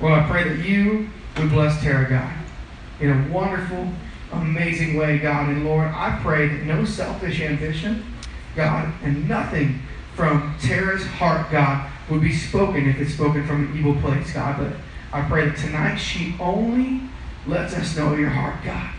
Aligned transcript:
Lord, 0.00 0.12
I 0.14 0.28
pray 0.28 0.48
that 0.48 0.64
you 0.66 1.08
would 1.38 1.50
bless 1.50 1.82
Tara, 1.82 2.08
God, 2.08 2.32
in 3.00 3.10
a 3.10 3.32
wonderful, 3.32 3.88
amazing 4.32 4.96
way, 4.96 5.18
God. 5.18 5.48
And 5.48 5.64
Lord, 5.64 5.88
I 5.88 6.18
pray 6.22 6.48
that 6.48 6.64
no 6.64 6.84
selfish 6.84 7.40
ambition, 7.40 8.04
God, 8.56 8.92
and 9.02 9.28
nothing 9.28 9.80
from 10.14 10.54
Tara's 10.60 11.04
heart, 11.06 11.50
God, 11.50 11.90
would 12.10 12.20
be 12.20 12.32
spoken 12.32 12.88
if 12.88 13.00
it's 13.00 13.14
spoken 13.14 13.46
from 13.46 13.66
an 13.66 13.78
evil 13.78 13.94
place, 13.96 14.32
God. 14.32 14.58
But 14.58 14.76
I 15.12 15.26
pray 15.28 15.48
that 15.48 15.56
tonight 15.56 15.96
she 15.96 16.34
only 16.40 17.02
lets 17.46 17.74
us 17.74 17.96
know 17.96 18.14
your 18.14 18.30
heart, 18.30 18.56
God. 18.64 18.90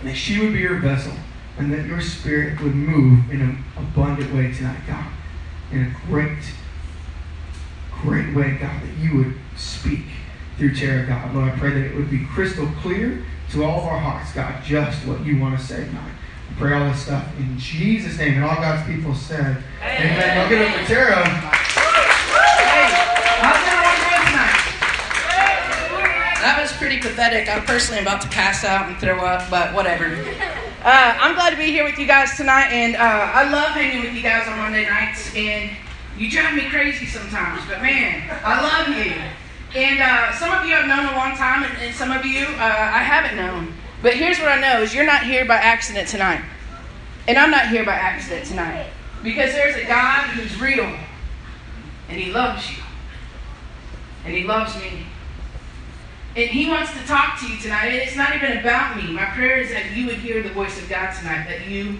And 0.00 0.08
that 0.08 0.16
she 0.16 0.40
would 0.40 0.52
be 0.52 0.60
your 0.60 0.78
vessel 0.78 1.12
and 1.58 1.72
that 1.72 1.86
your 1.86 2.00
spirit 2.00 2.60
would 2.60 2.74
move 2.74 3.30
in 3.30 3.40
an 3.40 3.64
abundant 3.76 4.32
way 4.34 4.52
tonight, 4.52 4.80
God. 4.86 5.06
In 5.72 5.82
a 5.82 6.06
great, 6.06 6.38
great 8.02 8.34
way, 8.34 8.58
God, 8.60 8.82
that 8.82 8.96
you 9.00 9.16
would 9.16 9.34
speak 9.56 10.04
through 10.58 10.74
Tara, 10.74 11.06
God. 11.06 11.34
Lord, 11.34 11.52
I 11.52 11.58
pray 11.58 11.70
that 11.70 11.84
it 11.84 11.94
would 11.94 12.10
be 12.10 12.24
crystal 12.26 12.68
clear 12.80 13.24
to 13.52 13.64
all 13.64 13.80
of 13.80 13.86
our 13.86 13.98
hearts, 13.98 14.32
God, 14.32 14.62
just 14.64 15.06
what 15.06 15.24
you 15.24 15.38
want 15.38 15.58
to 15.58 15.64
say 15.64 15.84
tonight. 15.84 16.12
I 16.50 16.54
pray 16.58 16.72
all 16.72 16.88
this 16.90 17.02
stuff 17.02 17.26
in 17.38 17.58
Jesus' 17.58 18.18
name. 18.18 18.34
And 18.34 18.44
all 18.44 18.56
God's 18.56 18.86
people 18.90 19.14
said, 19.14 19.62
Amen. 19.82 20.12
Amen. 20.12 20.38
I'll 20.38 20.48
get 20.48 20.66
up 20.66 20.80
for 20.80 20.86
Tara. 20.86 21.24
Hey, 21.24 22.88
how's 23.42 23.66
everyone 23.68 23.98
doing 24.00 24.24
tonight? 24.32 24.62
That 26.42 26.58
was 26.60 26.72
pretty 26.72 26.98
pathetic. 27.00 27.48
I'm 27.48 27.64
personally 27.64 28.02
about 28.02 28.20
to 28.22 28.28
pass 28.28 28.64
out 28.64 28.88
and 28.88 28.98
throw 28.98 29.18
up, 29.20 29.48
but 29.50 29.74
whatever. 29.74 30.06
Uh, 30.82 31.18
I'm 31.18 31.34
glad 31.34 31.50
to 31.50 31.56
be 31.56 31.66
here 31.66 31.84
with 31.84 31.98
you 31.98 32.06
guys 32.06 32.36
tonight, 32.36 32.70
and 32.70 32.96
uh, 32.96 33.00
I 33.00 33.50
love 33.50 33.70
hanging 33.72 34.02
with 34.02 34.14
you 34.14 34.22
guys 34.22 34.46
on 34.48 34.56
Monday 34.58 34.88
nights. 34.88 35.34
And 35.34 35.76
you 36.18 36.30
drive 36.30 36.54
me 36.54 36.68
crazy 36.70 37.06
sometimes, 37.06 37.62
but 37.68 37.82
man, 37.82 38.28
I 38.42 38.62
love 38.62 38.88
you. 38.88 39.12
And 39.74 40.00
uh, 40.00 40.32
some 40.32 40.52
of 40.52 40.66
you 40.66 40.74
I've 40.74 40.88
known 40.88 41.06
a 41.12 41.16
long 41.16 41.36
time, 41.36 41.64
and, 41.64 41.78
and 41.78 41.94
some 41.94 42.10
of 42.10 42.24
you 42.24 42.46
uh, 42.46 42.90
I 42.94 43.02
haven't 43.02 43.36
known. 43.36 43.74
But 44.02 44.14
here's 44.14 44.38
what 44.38 44.48
I 44.48 44.60
know: 44.60 44.82
is 44.82 44.94
you're 44.94 45.04
not 45.04 45.24
here 45.24 45.44
by 45.44 45.56
accident 45.56 46.08
tonight, 46.08 46.42
and 47.28 47.36
I'm 47.36 47.50
not 47.50 47.68
here 47.68 47.84
by 47.84 47.94
accident 47.94 48.46
tonight, 48.46 48.86
because 49.22 49.52
there's 49.52 49.76
a 49.76 49.84
God 49.84 50.24
who's 50.30 50.58
real, 50.60 50.96
and 52.08 52.18
He 52.18 52.32
loves 52.32 52.70
you, 52.70 52.82
and 54.24 54.34
He 54.34 54.44
loves 54.44 54.74
me. 54.76 55.06
And 56.36 56.50
he 56.50 56.68
wants 56.68 56.92
to 56.92 56.98
talk 57.06 57.40
to 57.40 57.48
you 57.48 57.58
tonight. 57.58 57.86
And 57.86 57.94
it's 57.94 58.14
not 58.14 58.36
even 58.36 58.58
about 58.58 58.94
me. 58.98 59.10
My 59.10 59.24
prayer 59.24 59.56
is 59.56 59.70
that 59.70 59.92
you 59.96 60.04
would 60.04 60.16
hear 60.16 60.42
the 60.42 60.50
voice 60.50 60.78
of 60.78 60.86
God 60.86 61.14
tonight, 61.14 61.46
that 61.48 61.66
you 61.66 61.96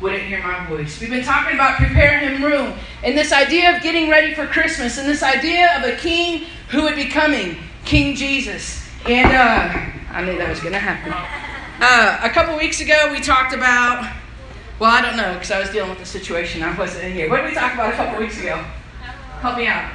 wouldn't 0.00 0.22
hear 0.22 0.42
my 0.42 0.66
voice. 0.66 1.00
We've 1.00 1.10
been 1.10 1.24
talking 1.24 1.54
about 1.54 1.76
prepare 1.76 2.18
him 2.18 2.42
room 2.42 2.74
and 3.02 3.16
this 3.16 3.32
idea 3.32 3.74
of 3.74 3.82
getting 3.82 4.10
ready 4.10 4.34
for 4.34 4.46
Christmas 4.46 4.98
and 4.98 5.08
this 5.08 5.22
idea 5.22 5.76
of 5.78 5.84
a 5.84 5.96
king 5.96 6.44
who 6.68 6.82
would 6.82 6.96
be 6.96 7.06
coming, 7.06 7.56
King 7.84 8.14
Jesus. 8.14 8.86
And 9.06 9.32
uh, 9.32 10.12
I 10.12 10.24
knew 10.24 10.36
that 10.38 10.48
was 10.48 10.60
going 10.60 10.72
to 10.72 10.78
happen. 10.78 11.12
Uh, 11.80 12.20
a 12.22 12.30
couple 12.30 12.56
weeks 12.56 12.80
ago, 12.80 13.08
we 13.12 13.20
talked 13.20 13.54
about, 13.54 14.10
well, 14.78 14.90
I 14.90 15.00
don't 15.00 15.16
know 15.16 15.34
because 15.34 15.50
I 15.50 15.60
was 15.60 15.70
dealing 15.70 15.90
with 15.90 15.98
the 15.98 16.06
situation. 16.06 16.62
I 16.62 16.76
wasn't 16.76 17.04
in 17.04 17.12
here. 17.12 17.30
What 17.30 17.42
did 17.42 17.50
we 17.50 17.54
talk 17.54 17.74
about 17.74 17.92
a 17.92 17.96
couple 17.96 18.18
weeks 18.20 18.38
ago? 18.38 18.56
Help 19.40 19.56
me 19.56 19.66
out. 19.66 19.92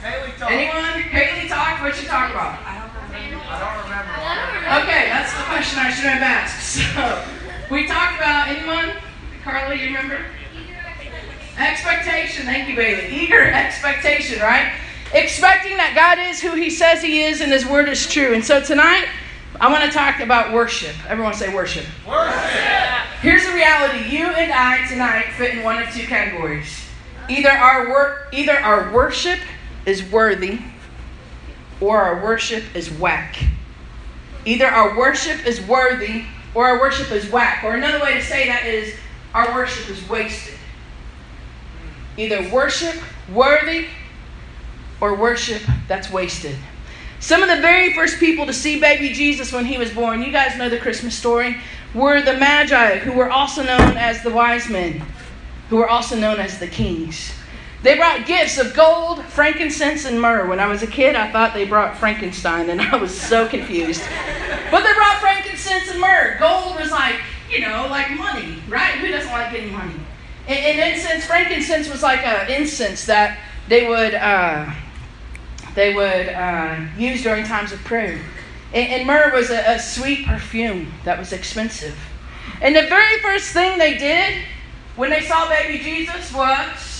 Haley 0.00 0.32
talk. 0.38 0.50
Anyone? 0.50 1.00
Haley 1.00 1.48
talk? 1.48 1.82
What 1.82 2.00
you 2.00 2.06
talk 2.06 2.30
about? 2.30 2.60
I 2.60 3.60
don't 3.60 3.84
remember. 3.84 4.14
Okay, 4.84 5.08
that's 5.08 5.32
the 5.32 5.44
question 5.44 5.78
I 5.78 5.90
should 5.90 6.10
have 6.10 6.22
asked. 6.22 6.60
So, 6.94 7.43
we 7.74 7.86
talked 7.88 8.16
about 8.16 8.46
anyone? 8.46 8.92
Carly, 9.42 9.80
you 9.80 9.86
remember? 9.86 10.24
Expectation. 11.58 12.46
Thank 12.46 12.68
you, 12.68 12.76
Bailey. 12.76 13.14
Eager 13.22 13.42
expectation, 13.42 14.40
right? 14.40 14.72
Expecting 15.12 15.76
that 15.76 15.92
God 15.94 16.18
is 16.18 16.40
who 16.40 16.54
He 16.54 16.70
says 16.70 17.02
He 17.02 17.22
is 17.22 17.40
and 17.40 17.50
His 17.50 17.66
Word 17.66 17.88
is 17.88 18.08
true. 18.08 18.32
And 18.32 18.44
so 18.44 18.62
tonight, 18.62 19.08
I 19.60 19.70
want 19.70 19.84
to 19.84 19.90
talk 19.90 20.20
about 20.20 20.52
worship. 20.52 20.94
Everyone 21.08 21.34
say 21.34 21.52
worship. 21.52 21.84
Worship. 22.06 22.38
Here's 23.20 23.44
the 23.44 23.52
reality: 23.52 24.08
you 24.08 24.24
and 24.24 24.52
I 24.52 24.86
tonight 24.88 25.32
fit 25.36 25.54
in 25.54 25.64
one 25.64 25.82
of 25.82 25.92
two 25.92 26.06
categories. 26.06 26.86
Either 27.28 27.50
our 27.50 27.88
work, 27.88 28.28
either 28.32 28.56
our 28.56 28.92
worship 28.92 29.40
is 29.84 30.02
worthy, 30.10 30.60
or 31.80 32.00
our 32.00 32.22
worship 32.22 32.62
is 32.74 32.90
whack. 32.90 33.36
Either 34.44 34.66
our 34.66 34.96
worship 34.96 35.44
is 35.46 35.60
worthy, 35.62 36.24
or 36.54 36.66
our 36.66 36.80
worship 36.80 37.10
is 37.10 37.30
whack. 37.30 37.64
Or 37.64 37.74
another 37.74 38.02
way 38.02 38.14
to 38.14 38.22
say 38.22 38.46
that 38.48 38.64
is 38.64 38.94
our 39.34 39.54
worship 39.54 39.90
is 39.90 40.08
wasted. 40.08 40.54
Either 42.16 42.48
worship 42.52 42.96
worthy, 43.32 43.86
or 45.00 45.14
worship 45.14 45.60
that's 45.88 46.10
wasted. 46.10 46.56
Some 47.20 47.42
of 47.42 47.48
the 47.48 47.60
very 47.60 47.94
first 47.94 48.18
people 48.18 48.46
to 48.46 48.52
see 48.52 48.80
baby 48.80 49.10
Jesus 49.10 49.52
when 49.52 49.64
he 49.64 49.78
was 49.78 49.90
born, 49.90 50.22
you 50.22 50.30
guys 50.30 50.56
know 50.56 50.68
the 50.68 50.78
Christmas 50.78 51.14
story, 51.14 51.56
were 51.94 52.22
the 52.22 52.34
Magi, 52.34 52.98
who 52.98 53.12
were 53.12 53.30
also 53.30 53.62
known 53.62 53.96
as 53.96 54.22
the 54.22 54.30
wise 54.30 54.68
men, 54.68 55.04
who 55.68 55.76
were 55.76 55.88
also 55.88 56.16
known 56.16 56.38
as 56.38 56.58
the 56.58 56.66
kings. 56.66 57.32
They 57.84 57.96
brought 57.96 58.24
gifts 58.24 58.56
of 58.56 58.72
gold, 58.72 59.22
frankincense, 59.26 60.06
and 60.06 60.18
myrrh. 60.18 60.46
When 60.48 60.58
I 60.58 60.68
was 60.68 60.82
a 60.82 60.86
kid, 60.86 61.16
I 61.16 61.30
thought 61.30 61.52
they 61.52 61.66
brought 61.66 61.98
Frankenstein, 61.98 62.70
and 62.70 62.80
I 62.80 62.96
was 62.96 63.14
so 63.14 63.46
confused. 63.46 64.02
But 64.70 64.82
they 64.82 64.94
brought 64.94 65.20
frankincense 65.20 65.90
and 65.90 66.00
myrrh. 66.00 66.38
Gold 66.40 66.76
was 66.76 66.90
like, 66.90 67.16
you 67.50 67.60
know, 67.60 67.86
like 67.90 68.10
money, 68.12 68.56
right? 68.70 68.94
Who 68.94 69.08
doesn't 69.08 69.30
like 69.30 69.52
getting 69.52 69.70
money? 69.70 69.92
And, 70.48 70.80
and 70.80 70.94
incense, 70.94 71.26
frankincense 71.26 71.90
was 71.90 72.02
like 72.02 72.24
an 72.24 72.50
incense 72.50 73.04
that 73.04 73.38
they 73.68 73.86
would 73.86 74.14
uh, 74.14 74.72
they 75.74 75.92
would 75.92 76.28
uh, 76.30 76.86
use 76.96 77.22
during 77.22 77.44
times 77.44 77.70
of 77.72 77.80
prayer. 77.80 78.18
And, 78.72 78.88
and 78.92 79.06
myrrh 79.06 79.30
was 79.34 79.50
a, 79.50 79.74
a 79.74 79.78
sweet 79.78 80.24
perfume 80.24 80.90
that 81.04 81.18
was 81.18 81.34
expensive. 81.34 81.98
And 82.62 82.74
the 82.74 82.86
very 82.88 83.20
first 83.20 83.50
thing 83.50 83.76
they 83.76 83.98
did 83.98 84.42
when 84.96 85.10
they 85.10 85.20
saw 85.20 85.50
baby 85.50 85.84
Jesus 85.84 86.32
was 86.32 86.93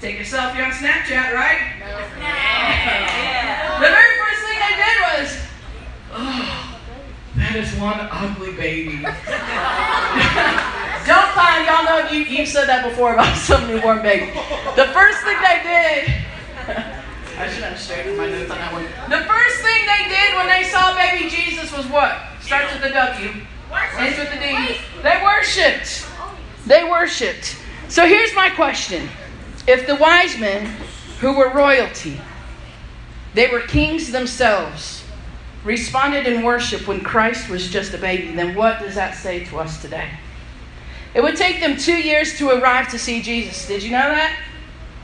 take 0.00 0.18
a 0.18 0.22
selfie 0.24 0.64
on 0.64 0.72
Snapchat, 0.72 1.34
right? 1.34 1.76
Yeah. 2.18 3.78
The 3.80 3.86
very 3.86 4.16
first 4.16 4.40
thing 4.48 4.58
they 4.64 4.76
did 4.80 4.96
was, 5.12 5.28
oh, 6.12 6.78
that 7.36 7.54
is 7.56 7.68
one 7.76 8.08
ugly 8.10 8.52
baby. 8.56 9.02
Don't 11.06 11.30
find, 11.36 11.66
y'all 11.66 11.84
know 11.84 12.08
you, 12.10 12.24
you've 12.24 12.48
said 12.48 12.66
that 12.66 12.88
before 12.88 13.12
about 13.12 13.36
some 13.44 13.66
newborn 13.66 14.00
baby. 14.00 14.32
The 14.76 14.88
first 14.96 15.20
thing 15.20 15.36
they 15.36 15.60
did, 15.68 16.08
I 17.36 17.48
should 17.52 17.64
have 17.64 17.78
straightened 17.78 18.16
my 18.16 18.28
notes 18.28 18.50
on 18.50 18.56
that 18.56 18.72
one. 18.72 18.84
The 19.08 19.24
first 19.28 19.56
thing 19.60 19.84
they 19.84 20.08
did 20.08 20.36
when 20.36 20.48
they 20.48 20.64
saw 20.64 20.94
baby 20.96 21.28
Jesus 21.28 21.72
was 21.76 21.86
what? 21.86 22.16
Starts 22.40 22.72
with 22.72 22.82
the 22.82 22.90
W, 22.90 23.28
ends 23.98 24.18
with 24.18 24.32
the 24.32 24.40
D. 24.40 24.80
They 25.02 25.20
worshipped. 25.22 26.06
They 26.66 26.84
worshipped. 26.84 27.56
So 27.88 28.06
here's 28.06 28.34
my 28.34 28.48
question. 28.50 29.08
If 29.70 29.86
the 29.86 29.94
wise 29.94 30.36
men, 30.36 30.66
who 31.20 31.32
were 31.32 31.48
royalty, 31.50 32.20
they 33.34 33.46
were 33.46 33.60
kings 33.60 34.10
themselves, 34.10 35.04
responded 35.62 36.26
in 36.26 36.42
worship 36.42 36.88
when 36.88 37.02
Christ 37.02 37.48
was 37.48 37.70
just 37.70 37.94
a 37.94 37.98
baby, 37.98 38.34
then 38.34 38.56
what 38.56 38.80
does 38.80 38.96
that 38.96 39.14
say 39.14 39.44
to 39.44 39.60
us 39.60 39.80
today? 39.80 40.10
It 41.14 41.22
would 41.22 41.36
take 41.36 41.60
them 41.60 41.76
two 41.76 41.96
years 41.96 42.36
to 42.38 42.50
arrive 42.50 42.88
to 42.90 42.98
see 42.98 43.22
Jesus. 43.22 43.68
Did 43.68 43.84
you 43.84 43.92
know 43.92 44.10
that? 44.10 44.36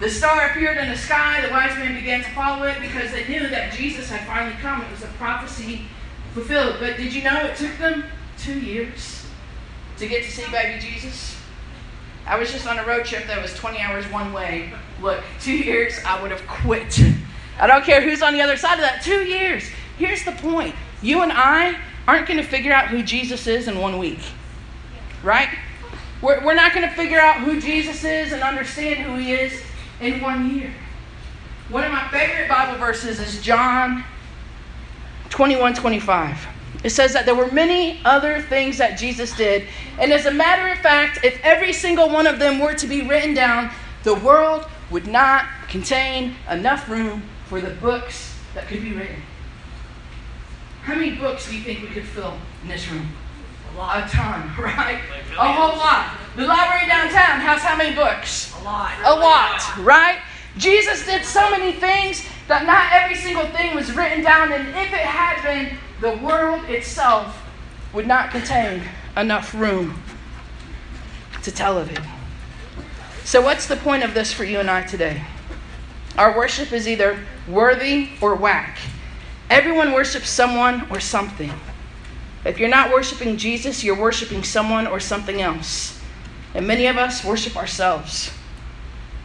The 0.01 0.11
star 0.11 0.49
appeared 0.51 0.79
in 0.79 0.89
the 0.89 0.99
sky. 0.99 1.47
The 1.47 1.53
wise 1.53 1.79
men 1.79 1.95
began 1.95 2.25
to 2.25 2.31
follow 2.31 2.67
it 2.67 2.81
because 2.81 3.13
they 3.13 3.25
knew 3.29 3.47
that 3.47 3.73
Jesus 3.73 4.11
had 4.11 4.27
finally 4.27 4.57
come. 4.61 4.83
It 4.83 4.91
was 4.91 5.05
a 5.05 5.13
prophecy 5.19 5.83
fulfilled. 6.35 6.79
But 6.81 6.97
did 6.97 7.15
you 7.15 7.23
know 7.23 7.37
it 7.45 7.57
took 7.57 7.79
them 7.79 8.03
two 8.37 8.59
years 8.59 9.27
to 9.99 10.09
get 10.09 10.25
to 10.25 10.31
see 10.33 10.51
baby 10.51 10.81
Jesus? 10.81 11.37
I 12.27 12.37
was 12.39 12.51
just 12.51 12.67
on 12.67 12.79
a 12.79 12.85
road 12.85 13.05
trip 13.05 13.27
that 13.29 13.41
was 13.41 13.55
20 13.55 13.79
hours 13.79 14.05
one 14.07 14.33
way. 14.33 14.73
Look, 15.01 15.23
two 15.41 15.57
years, 15.57 15.95
I 16.05 16.21
would 16.21 16.33
have 16.33 16.47
quit. 16.47 17.01
I 17.59 17.67
don't 17.67 17.85
care 17.85 18.03
who's 18.03 18.21
on 18.21 18.33
the 18.33 18.41
other 18.41 18.57
side 18.57 18.75
of 18.75 18.81
that. 18.81 19.03
Two 19.03 19.21
years. 19.21 19.65
Here's 19.97 20.25
the 20.25 20.33
point 20.33 20.75
you 21.03 21.23
and 21.23 21.33
I 21.33 21.79
aren't 22.09 22.27
going 22.27 22.39
to 22.39 22.47
figure 22.47 22.73
out 22.73 22.89
who 22.89 23.03
Jesus 23.03 23.47
is 23.47 23.69
in 23.69 23.79
one 23.79 23.99
week, 23.99 24.21
right? 25.23 25.49
We're, 26.21 26.45
we're 26.45 26.55
not 26.55 26.75
going 26.75 26.89
to 26.89 26.95
figure 26.95 27.21
out 27.21 27.37
who 27.37 27.61
Jesus 27.61 28.03
is 28.03 28.33
and 28.33 28.43
understand 28.43 29.01
who 29.01 29.17
he 29.17 29.33
is 29.33 29.63
in 30.01 30.21
one 30.21 30.57
year. 30.57 30.73
One 31.69 31.85
of 31.85 31.93
my 31.93 32.09
favorite 32.09 32.49
Bible 32.49 32.79
verses 32.79 33.21
is 33.21 33.43
John 33.43 34.05
21 35.31 35.75
25. 35.75 36.56
It 36.85 36.91
says 36.91 37.13
that 37.13 37.27
there 37.27 37.35
were 37.35 37.51
many 37.51 38.01
other 38.05 38.41
things 38.41 38.79
that 38.79 38.99
Jesus 38.99 39.37
did. 39.37 39.67
And 39.99 40.13
as 40.13 40.27
a 40.27 40.31
matter 40.31 40.69
of 40.69 40.79
fact, 40.79 41.25
if 41.25 41.41
every 41.43 41.73
single 41.73 42.09
one 42.09 42.27
of 42.27 42.39
them 42.39 42.59
were 42.59 42.75
to 42.75 42.87
be 42.87 43.03
written 43.03 43.35
down, 43.35 43.71
the 44.03 44.15
world 44.15 44.67
would 44.91 45.07
not 45.07 45.47
contain 45.69 46.35
enough 46.51 46.89
room 46.89 47.23
for 47.47 47.61
the 47.61 47.71
books 47.71 48.39
that 48.55 48.69
could 48.69 48.83
be 48.83 48.93
written. 48.93 49.23
How 50.83 50.95
many 50.95 51.17
books 51.17 51.49
do 51.49 51.57
you 51.57 51.63
think 51.63 51.83
we 51.83 51.89
could 51.89 52.05
fill 52.05 52.35
in 52.63 52.69
this 52.69 52.89
room? 52.89 53.09
A 53.75 53.79
lot. 53.79 54.07
A 54.07 54.09
ton, 54.09 54.53
right? 54.59 55.01
A 55.39 55.53
whole 55.53 55.77
lot. 55.77 56.17
The 56.37 56.47
library 56.47 56.87
downtown 56.87 57.41
has 57.41 57.61
how 57.63 57.77
many 57.77 57.95
books? 57.95 58.55
A 58.61 58.65
lot. 58.65 58.93
A 59.05 59.15
lot, 59.15 59.79
right? 59.79 60.19
Jesus 60.57 61.05
did 61.05 61.25
so 61.25 61.51
many 61.51 61.73
things 61.73 62.27
That 62.49 62.65
not 62.65 62.93
every 62.93 63.17
single 63.17 63.47
thing 63.47 63.66
written 63.97 64.23
down, 64.23 64.53
and 64.53 64.69
if 64.69 64.93
it 64.93 65.01
had 65.01 65.43
been, 65.43 65.77
the 66.01 66.17
world 66.25 66.65
itself 66.65 67.43
would 67.93 68.07
not 68.07 68.31
contain 68.31 68.83
enough 69.17 69.55
room 69.55 70.03
to 71.43 71.51
tell 71.51 71.79
of 71.79 71.91
it. 71.91 72.01
So, 73.25 73.41
what's 73.41 73.67
the 73.67 73.77
point 73.77 74.05
of 74.05 74.15
this 74.15 74.33
for 74.33 74.45
you 74.45 74.61
and 74.61 74.71
I 74.71 74.83
today? 74.83 75.23
Our 76.19 76.37
worship 76.37 76.73
is 76.73 76.89
either 76.89 77.19
worthy 77.49 78.11
or 78.21 78.35
whack. 78.35 78.79
Everyone 79.51 79.93
worships 79.93 80.29
someone 80.29 80.87
or 80.91 81.01
something. 81.01 81.53
If 82.45 82.59
you're 82.59 82.69
not 82.69 82.93
worshiping 82.93 83.37
Jesus, 83.37 83.83
you're 83.83 83.99
worshiping 83.99 84.45
someone 84.45 84.87
or 84.87 85.01
something 85.01 85.43
else. 85.43 86.01
And 86.55 86.67
many 86.67 86.87
of 86.87 86.97
us 86.97 87.25
worship 87.25 87.57
ourselves. 87.57 88.31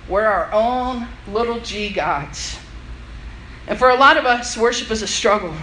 We're 0.10 0.26
our 0.26 0.52
own 0.52 1.08
little 1.28 1.60
g 1.60 1.90
gods. 1.90 2.58
And 3.68 3.78
for 3.78 3.90
a 3.90 3.96
lot 3.96 4.18
of 4.18 4.26
us, 4.26 4.58
worship 4.58 4.92
is 4.92 5.02
a 5.02 5.08
struggle. 5.08 5.54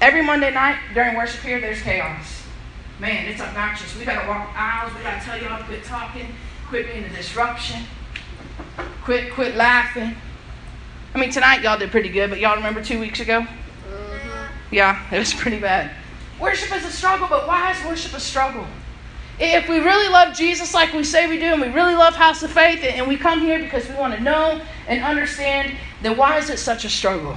Every 0.00 0.22
Monday 0.22 0.52
night 0.52 0.78
during 0.94 1.16
worship 1.16 1.40
here, 1.40 1.60
there's 1.60 1.80
chaos. 1.82 2.42
Man, 2.98 3.26
it's 3.26 3.40
obnoxious. 3.40 3.96
We 3.98 4.04
gotta 4.04 4.26
walk 4.26 4.48
aisles. 4.56 4.92
We 4.94 5.02
gotta 5.02 5.24
tell 5.24 5.40
y'all 5.40 5.58
to 5.58 5.64
quit 5.64 5.84
talking, 5.84 6.26
quit 6.68 6.86
being 6.86 7.04
a 7.04 7.08
disruption, 7.10 7.82
quit 9.04 9.32
quit 9.32 9.54
laughing. 9.54 10.14
I 11.14 11.18
mean, 11.18 11.30
tonight 11.30 11.62
y'all 11.62 11.78
did 11.78 11.90
pretty 11.90 12.08
good, 12.08 12.30
but 12.30 12.40
y'all 12.40 12.56
remember 12.56 12.82
two 12.82 12.98
weeks 12.98 13.20
ago? 13.20 13.40
Mm-hmm. 13.40 14.74
Yeah, 14.74 15.02
it 15.12 15.18
was 15.18 15.32
pretty 15.34 15.58
bad. 15.58 15.90
Worship 16.40 16.74
is 16.74 16.84
a 16.84 16.90
struggle, 16.90 17.26
but 17.28 17.46
why 17.46 17.72
is 17.72 17.84
worship 17.86 18.12
a 18.14 18.20
struggle? 18.20 18.66
If 19.38 19.68
we 19.68 19.78
really 19.78 20.10
love 20.10 20.34
Jesus 20.34 20.72
like 20.72 20.94
we 20.94 21.04
say 21.04 21.26
we 21.26 21.38
do, 21.38 21.46
and 21.46 21.60
we 21.60 21.68
really 21.68 21.94
love 21.94 22.14
House 22.14 22.42
of 22.42 22.50
Faith, 22.50 22.82
and 22.82 23.06
we 23.06 23.16
come 23.16 23.40
here 23.40 23.58
because 23.58 23.86
we 23.88 23.94
want 23.94 24.14
to 24.14 24.20
know 24.22 24.60
and 24.88 25.04
understand, 25.04 25.76
then 26.02 26.16
why 26.16 26.38
is 26.38 26.50
it 26.50 26.58
such 26.58 26.84
a 26.84 26.90
struggle? 26.90 27.36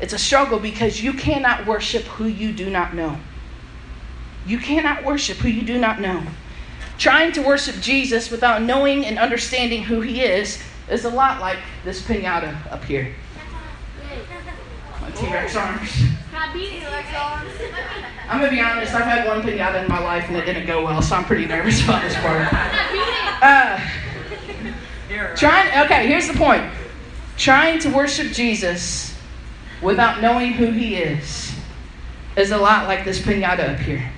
It's 0.00 0.12
a 0.12 0.18
struggle 0.18 0.58
because 0.58 1.02
you 1.02 1.12
cannot 1.12 1.66
worship 1.66 2.04
who 2.04 2.26
you 2.26 2.52
do 2.52 2.70
not 2.70 2.94
know. 2.94 3.18
You 4.46 4.58
cannot 4.58 5.04
worship 5.04 5.38
who 5.38 5.48
you 5.48 5.62
do 5.62 5.78
not 5.78 6.00
know. 6.00 6.22
Trying 6.98 7.32
to 7.32 7.42
worship 7.42 7.76
Jesus 7.80 8.30
without 8.30 8.62
knowing 8.62 9.04
and 9.04 9.18
understanding 9.18 9.82
who 9.84 10.00
he 10.00 10.22
is 10.22 10.62
is 10.90 11.04
a 11.04 11.10
lot 11.10 11.40
like 11.40 11.58
this 11.84 12.02
pinata 12.02 12.56
up 12.72 12.84
here. 12.84 13.14
My 15.00 15.10
T 15.10 15.26
Rex 15.32 15.56
arms. 15.56 15.90
I'm 18.28 18.40
gonna 18.40 18.50
be 18.50 18.60
honest, 18.60 18.94
I've 18.94 19.04
had 19.04 19.26
one 19.26 19.42
pinata 19.42 19.82
in 19.82 19.88
my 19.88 20.00
life 20.00 20.24
and 20.28 20.36
it 20.36 20.44
didn't 20.44 20.66
go 20.66 20.84
well, 20.84 21.02
so 21.02 21.16
I'm 21.16 21.24
pretty 21.24 21.46
nervous 21.46 21.82
about 21.82 22.02
this 22.02 22.14
part. 22.16 22.48
Uh, 23.42 23.80
trying, 25.36 25.84
okay, 25.84 26.06
here's 26.06 26.28
the 26.28 26.34
point. 26.34 26.64
Trying 27.38 27.78
to 27.80 27.90
worship 27.90 28.32
Jesus 28.32 29.14
without 29.80 30.20
knowing 30.20 30.52
who 30.54 30.72
he 30.72 30.96
is 30.96 31.54
is 32.36 32.50
a 32.50 32.58
lot 32.58 32.88
like 32.88 33.04
this 33.04 33.20
pinata 33.20 33.74
up 33.74 33.78
here. 33.78 34.10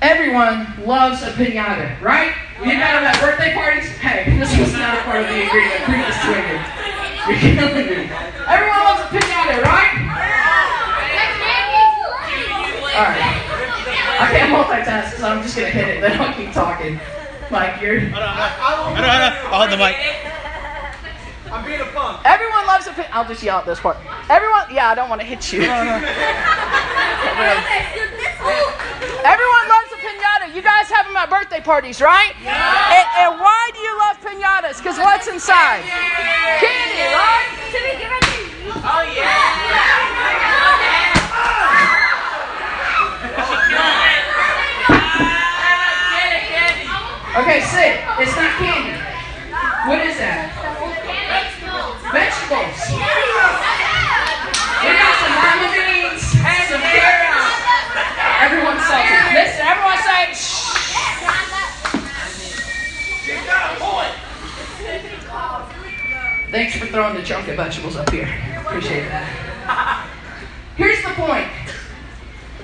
Everyone 0.00 0.66
loves 0.86 1.22
a 1.22 1.32
pinata, 1.32 2.00
right? 2.00 2.32
You 2.60 2.70
got 2.78 3.02
them 3.02 3.04
at 3.04 3.20
birthday 3.20 3.52
parties? 3.52 3.88
Hey, 3.98 4.38
this 4.38 4.56
was 4.56 4.72
not 4.74 4.96
a 4.96 5.02
part 5.02 5.22
of 5.22 5.28
the 5.28 5.42
agreement. 5.42 5.82
Previous 5.90 6.14
swinging. 6.22 6.62
You're 7.26 7.40
killing 7.42 7.86
me. 7.90 8.14
Everyone 8.46 8.78
loves 8.78 9.02
a 9.02 9.10
pinata, 9.10 9.62
right? 9.66 10.06
Alright. 12.94 13.26
I 14.22 14.26
can't 14.30 14.52
multitask 14.54 15.10
because 15.10 15.22
I'm 15.24 15.42
just 15.42 15.56
going 15.56 15.72
to 15.72 15.76
hit 15.76 15.96
it, 15.96 16.00
then 16.00 16.20
I'll 16.20 16.32
keep 16.32 16.52
talking. 16.52 17.00
Mike, 17.50 17.82
you're. 17.82 17.98
I 17.98 18.54
I 18.62 18.94
don't. 18.94 19.52
I'll 19.52 19.66
hold 19.66 19.72
the 19.72 19.76
mic. 19.76 19.96
I'm 21.52 21.64
being 21.64 21.80
a 21.80 21.86
punk. 21.86 22.20
Everyone 22.24 22.66
loves 22.66 22.86
a 22.86 22.92
pin. 22.92 23.06
I'll 23.12 23.26
just 23.26 23.42
yell 23.42 23.58
at 23.58 23.66
this 23.66 23.80
part. 23.80 23.96
Everyone, 24.28 24.66
yeah, 24.70 24.90
I 24.90 24.94
don't 24.94 25.08
want 25.08 25.20
to 25.20 25.26
hit 25.26 25.52
you. 25.52 25.62
Everyone 29.26 29.66
loves 29.68 29.90
a 29.92 29.98
pinata. 30.02 30.54
You 30.54 30.62
guys 30.62 30.90
have 30.90 31.06
them 31.06 31.16
at 31.16 31.30
birthday 31.30 31.60
parties, 31.60 32.00
right? 32.00 32.34
And, 32.42 33.06
and 33.18 33.40
why 33.40 33.70
do 33.74 33.80
you 33.80 33.98
love 33.98 34.18
pinatas? 34.22 34.78
Because 34.78 34.98
what's 34.98 35.28
inside? 35.28 35.82
Candy, 36.58 37.02
right? 37.14 37.56
Oh 38.88 39.02
yeah. 39.14 39.56
Okay, 47.36 47.60
sit. 47.60 48.00
It's 48.16 48.34
not 48.34 48.50
candy. 48.56 48.96
What 49.86 50.00
is 50.06 50.16
that? 50.16 50.48
Vegetables. 52.08 52.80
We 54.80 54.88
got 54.96 55.14
some 55.20 55.36
lima 55.36 55.68
beans, 55.74 56.22
some 56.70 56.80
carrots. 56.80 57.60
Everyone 58.40 58.78
salty. 58.88 59.25
Listen, 59.36 59.66
everyone 59.66 59.98
say 59.98 60.32
shh. 60.32 60.96
You 63.28 63.34
got 63.44 63.76
a 63.76 63.80
point. 63.84 64.14
Thanks 66.50 66.78
for 66.78 66.86
throwing 66.86 67.16
the 67.16 67.22
chunk 67.22 67.46
of 67.48 67.56
vegetables 67.56 67.96
up 67.96 68.08
here. 68.08 68.32
Appreciate 68.56 69.06
that. 69.10 70.08
Here's 70.76 71.02
the 71.02 71.10
point. 71.10 71.48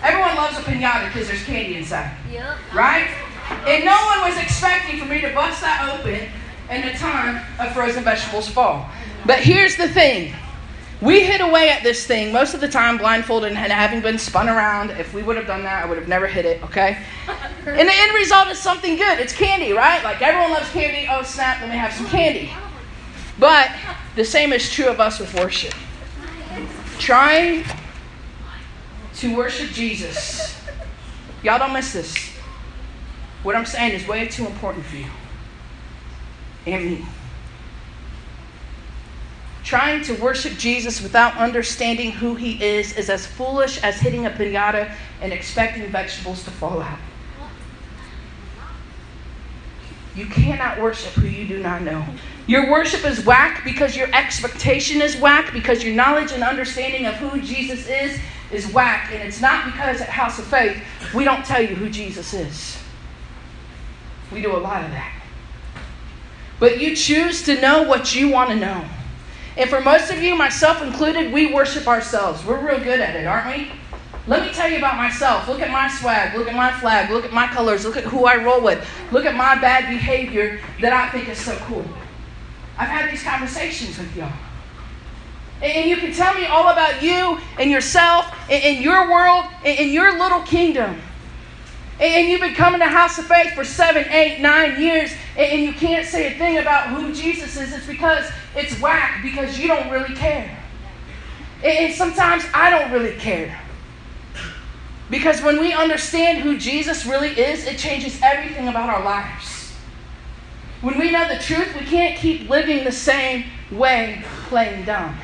Everyone 0.00 0.34
loves 0.34 0.56
a 0.56 0.62
pinata 0.62 1.12
because 1.12 1.28
there's 1.28 1.44
candy 1.44 1.76
inside. 1.76 2.16
Yep. 2.30 2.56
Right? 2.72 3.08
And 3.66 3.84
no 3.84 3.92
one 4.06 4.30
was 4.30 4.42
expecting 4.42 4.98
for 4.98 5.04
me 5.04 5.20
to 5.20 5.28
bust 5.34 5.60
that 5.60 5.90
open 5.92 6.26
in 6.70 6.80
the 6.86 6.92
time 6.96 7.44
of 7.60 7.74
frozen 7.74 8.02
vegetables 8.02 8.48
fall. 8.48 8.88
But 9.26 9.40
here's 9.40 9.76
the 9.76 9.88
thing. 9.88 10.32
We 11.02 11.24
hit 11.24 11.40
away 11.40 11.68
at 11.68 11.82
this 11.82 12.06
thing 12.06 12.32
most 12.32 12.54
of 12.54 12.60
the 12.60 12.68
time 12.68 12.96
blindfolded 12.96 13.50
and 13.50 13.58
having 13.58 14.00
been 14.00 14.18
spun 14.18 14.48
around. 14.48 14.90
If 14.90 15.12
we 15.12 15.24
would 15.24 15.36
have 15.36 15.48
done 15.48 15.64
that, 15.64 15.82
I 15.82 15.88
would 15.88 15.98
have 15.98 16.06
never 16.06 16.28
hit 16.28 16.46
it, 16.46 16.62
okay? 16.62 17.02
And 17.64 17.88
the 17.88 17.94
end 17.94 18.14
result 18.14 18.48
is 18.48 18.58
something 18.58 18.96
good. 18.96 19.20
It's 19.20 19.32
candy, 19.32 19.72
right? 19.72 20.02
Like 20.02 20.20
everyone 20.20 20.50
loves 20.50 20.68
candy. 20.70 21.06
Oh, 21.08 21.22
snap, 21.22 21.60
let 21.60 21.70
me 21.70 21.76
have 21.76 21.92
some 21.92 22.06
candy. 22.06 22.50
But 23.38 23.70
the 24.16 24.24
same 24.24 24.52
is 24.52 24.68
true 24.68 24.88
of 24.88 24.98
us 24.98 25.20
with 25.20 25.32
worship. 25.34 25.74
Trying 26.98 27.64
to 29.14 29.36
worship 29.36 29.70
Jesus. 29.70 30.60
Y'all 31.44 31.58
don't 31.58 31.72
miss 31.72 31.92
this. 31.92 32.16
What 33.44 33.54
I'm 33.54 33.66
saying 33.66 33.92
is 33.92 34.06
way 34.08 34.26
too 34.26 34.46
important 34.46 34.84
for 34.84 34.96
you 34.96 35.06
and 36.66 36.84
me. 36.84 37.06
Trying 39.64 40.02
to 40.04 40.14
worship 40.14 40.58
Jesus 40.58 41.00
without 41.00 41.36
understanding 41.36 42.10
who 42.10 42.34
he 42.34 42.62
is 42.62 42.96
is 42.96 43.08
as 43.08 43.26
foolish 43.26 43.78
as 43.82 44.00
hitting 44.00 44.26
a 44.26 44.30
pinata 44.30 44.92
and 45.20 45.32
expecting 45.32 45.86
vegetables 45.88 46.42
to 46.44 46.50
fall 46.50 46.82
out. 46.82 46.98
You 50.14 50.26
cannot 50.26 50.80
worship 50.80 51.12
who 51.12 51.26
you 51.26 51.46
do 51.46 51.62
not 51.62 51.82
know. 51.82 52.04
Your 52.46 52.70
worship 52.70 53.04
is 53.04 53.24
whack 53.24 53.64
because 53.64 53.96
your 53.96 54.12
expectation 54.14 55.00
is 55.00 55.16
whack, 55.16 55.52
because 55.52 55.82
your 55.82 55.94
knowledge 55.94 56.32
and 56.32 56.42
understanding 56.42 57.06
of 57.06 57.14
who 57.14 57.40
Jesus 57.40 57.88
is 57.88 58.20
is 58.50 58.70
whack. 58.72 59.10
And 59.12 59.22
it's 59.22 59.40
not 59.40 59.64
because 59.64 60.00
at 60.00 60.08
House 60.08 60.38
of 60.38 60.44
Faith 60.46 60.82
we 61.14 61.24
don't 61.24 61.44
tell 61.44 61.62
you 61.62 61.74
who 61.74 61.88
Jesus 61.88 62.34
is. 62.34 62.78
We 64.32 64.42
do 64.42 64.54
a 64.54 64.58
lot 64.58 64.84
of 64.84 64.90
that. 64.90 65.22
But 66.58 66.80
you 66.80 66.94
choose 66.94 67.42
to 67.44 67.60
know 67.60 67.82
what 67.82 68.14
you 68.14 68.28
want 68.28 68.50
to 68.50 68.56
know. 68.56 68.84
And 69.56 69.68
for 69.68 69.80
most 69.80 70.10
of 70.10 70.22
you, 70.22 70.34
myself 70.34 70.82
included, 70.82 71.32
we 71.32 71.52
worship 71.52 71.86
ourselves. 71.86 72.44
We're 72.44 72.66
real 72.66 72.80
good 72.80 73.00
at 73.00 73.16
it, 73.16 73.26
aren't 73.26 73.56
we? 73.56 73.72
Let 74.26 74.42
me 74.42 74.52
tell 74.52 74.70
you 74.70 74.78
about 74.78 74.96
myself. 74.96 75.48
Look 75.48 75.60
at 75.60 75.70
my 75.70 75.88
swag. 75.88 76.36
Look 76.36 76.48
at 76.48 76.54
my 76.54 76.72
flag. 76.72 77.10
Look 77.10 77.24
at 77.24 77.32
my 77.32 77.48
colors. 77.48 77.84
Look 77.84 77.96
at 77.96 78.04
who 78.04 78.24
I 78.24 78.36
roll 78.36 78.62
with. 78.62 78.86
Look 79.10 79.26
at 79.26 79.34
my 79.34 79.56
bad 79.56 79.90
behavior 79.90 80.60
that 80.80 80.92
I 80.92 81.10
think 81.10 81.28
is 81.28 81.38
so 81.38 81.56
cool. 81.66 81.84
I've 82.78 82.88
had 82.88 83.10
these 83.10 83.22
conversations 83.22 83.98
with 83.98 84.14
y'all. 84.16 84.32
And 85.60 85.88
you 85.88 85.96
can 85.96 86.12
tell 86.12 86.34
me 86.34 86.46
all 86.46 86.68
about 86.68 87.02
you 87.02 87.38
and 87.58 87.70
yourself 87.70 88.34
and 88.50 88.82
your 88.82 89.10
world 89.10 89.46
and 89.64 89.90
your 89.90 90.18
little 90.18 90.40
kingdom. 90.40 91.00
And 92.00 92.28
you've 92.28 92.40
been 92.40 92.54
coming 92.54 92.80
to 92.80 92.86
House 92.86 93.18
of 93.18 93.26
Faith 93.26 93.54
for 93.54 93.64
seven, 93.64 94.04
eight, 94.10 94.40
nine 94.40 94.80
years, 94.80 95.12
and 95.36 95.62
you 95.62 95.72
can't 95.72 96.06
say 96.06 96.34
a 96.34 96.38
thing 96.38 96.58
about 96.58 96.88
who 96.88 97.12
Jesus 97.12 97.56
is. 97.56 97.72
It's 97.72 97.86
because 97.86 98.26
it's 98.56 98.80
whack, 98.80 99.22
because 99.22 99.58
you 99.58 99.68
don't 99.68 99.90
really 99.90 100.14
care. 100.14 100.58
And 101.62 101.94
sometimes 101.94 102.44
I 102.52 102.70
don't 102.70 102.90
really 102.90 103.16
care. 103.16 103.60
Because 105.10 105.42
when 105.42 105.60
we 105.60 105.72
understand 105.72 106.38
who 106.38 106.56
Jesus 106.56 107.04
really 107.04 107.38
is, 107.38 107.66
it 107.66 107.78
changes 107.78 108.18
everything 108.22 108.68
about 108.68 108.88
our 108.88 109.04
lives. 109.04 109.72
When 110.80 110.98
we 110.98 111.12
know 111.12 111.28
the 111.28 111.40
truth, 111.40 111.76
we 111.78 111.86
can't 111.86 112.18
keep 112.18 112.48
living 112.48 112.82
the 112.82 112.90
same 112.90 113.44
way, 113.70 114.24
playing 114.48 114.84
dumb. 114.86 115.16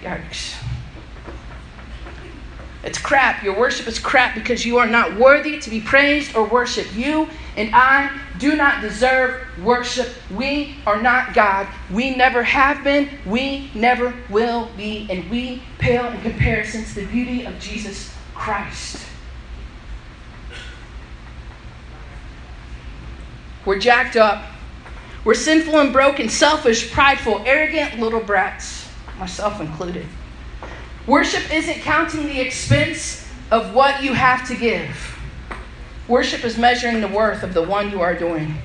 Yikes. 0.00 0.65
It's 2.86 2.98
crap. 2.98 3.42
Your 3.42 3.58
worship 3.58 3.88
is 3.88 3.98
crap 3.98 4.36
because 4.36 4.64
you 4.64 4.78
are 4.78 4.86
not 4.86 5.16
worthy 5.16 5.58
to 5.58 5.70
be 5.70 5.80
praised 5.80 6.36
or 6.36 6.46
worshiped. 6.46 6.94
You 6.94 7.28
and 7.56 7.74
I 7.74 8.16
do 8.38 8.54
not 8.54 8.80
deserve 8.80 9.42
worship. 9.60 10.08
We 10.30 10.76
are 10.86 11.02
not 11.02 11.34
God. 11.34 11.66
We 11.90 12.14
never 12.14 12.44
have 12.44 12.84
been. 12.84 13.08
We 13.26 13.72
never 13.74 14.14
will 14.30 14.70
be. 14.76 15.08
And 15.10 15.28
we 15.28 15.64
pale 15.78 16.06
in 16.06 16.20
comparison 16.20 16.84
to 16.84 16.94
the 16.94 17.06
beauty 17.06 17.44
of 17.44 17.58
Jesus 17.58 18.14
Christ. 18.34 19.04
We're 23.64 23.80
jacked 23.80 24.14
up. 24.14 24.44
We're 25.24 25.34
sinful 25.34 25.80
and 25.80 25.92
broken, 25.92 26.28
selfish, 26.28 26.92
prideful, 26.92 27.42
arrogant 27.46 27.98
little 27.98 28.20
brats, 28.20 28.88
myself 29.18 29.60
included. 29.60 30.06
Worship 31.06 31.54
isn't 31.54 31.82
counting 31.82 32.26
the 32.26 32.40
expense 32.40 33.24
of 33.52 33.74
what 33.74 34.02
you 34.02 34.12
have 34.12 34.46
to 34.48 34.56
give. 34.56 35.16
Worship 36.08 36.44
is 36.44 36.58
measuring 36.58 37.00
the 37.00 37.06
worth 37.08 37.44
of 37.44 37.54
the 37.54 37.62
one 37.62 37.92
you 37.92 38.00
are 38.00 38.14
doing. 38.14 38.56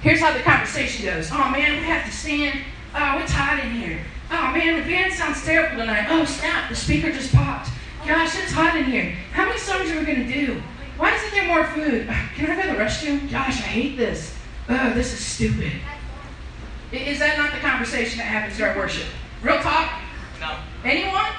Here's 0.00 0.20
how 0.20 0.32
the 0.32 0.40
conversation 0.40 1.06
goes. 1.06 1.30
Oh 1.32 1.50
man, 1.50 1.80
we 1.80 1.86
have 1.86 2.04
to 2.04 2.10
stand. 2.10 2.60
Oh, 2.96 3.18
it's 3.18 3.30
hot 3.30 3.64
in 3.64 3.70
here. 3.70 4.00
Oh 4.30 4.52
man, 4.52 4.76
the 4.76 4.82
band 4.82 5.12
sounds 5.12 5.44
terrible 5.44 5.76
tonight. 5.78 6.06
Oh 6.10 6.24
snap, 6.24 6.68
the 6.68 6.74
speaker 6.74 7.12
just 7.12 7.32
popped. 7.32 7.70
Gosh, 8.04 8.36
it's 8.36 8.52
hot 8.52 8.76
in 8.76 8.84
here. 8.84 9.16
How 9.32 9.46
many 9.46 9.58
songs 9.58 9.88
are 9.90 10.00
we 10.00 10.04
gonna 10.04 10.26
do? 10.26 10.60
Why 10.96 11.14
isn't 11.14 11.30
there 11.30 11.46
more 11.46 11.64
food? 11.64 12.08
Uh, 12.08 12.14
can 12.34 12.50
I 12.50 12.56
go 12.56 12.62
to 12.62 12.76
the 12.76 12.84
restroom? 12.84 13.30
Gosh, 13.30 13.58
I 13.58 13.66
hate 13.66 13.96
this. 13.96 14.36
Oh, 14.68 14.92
this 14.94 15.12
is 15.12 15.24
stupid. 15.24 15.72
Is 16.90 17.20
that 17.20 17.38
not 17.38 17.52
the 17.52 17.60
conversation 17.60 18.18
that 18.18 18.24
happens 18.24 18.56
during 18.56 18.76
worship? 18.76 19.06
Real 19.42 19.60
talk? 19.60 19.92
No. 20.40 20.56
Anyone? 20.84 21.30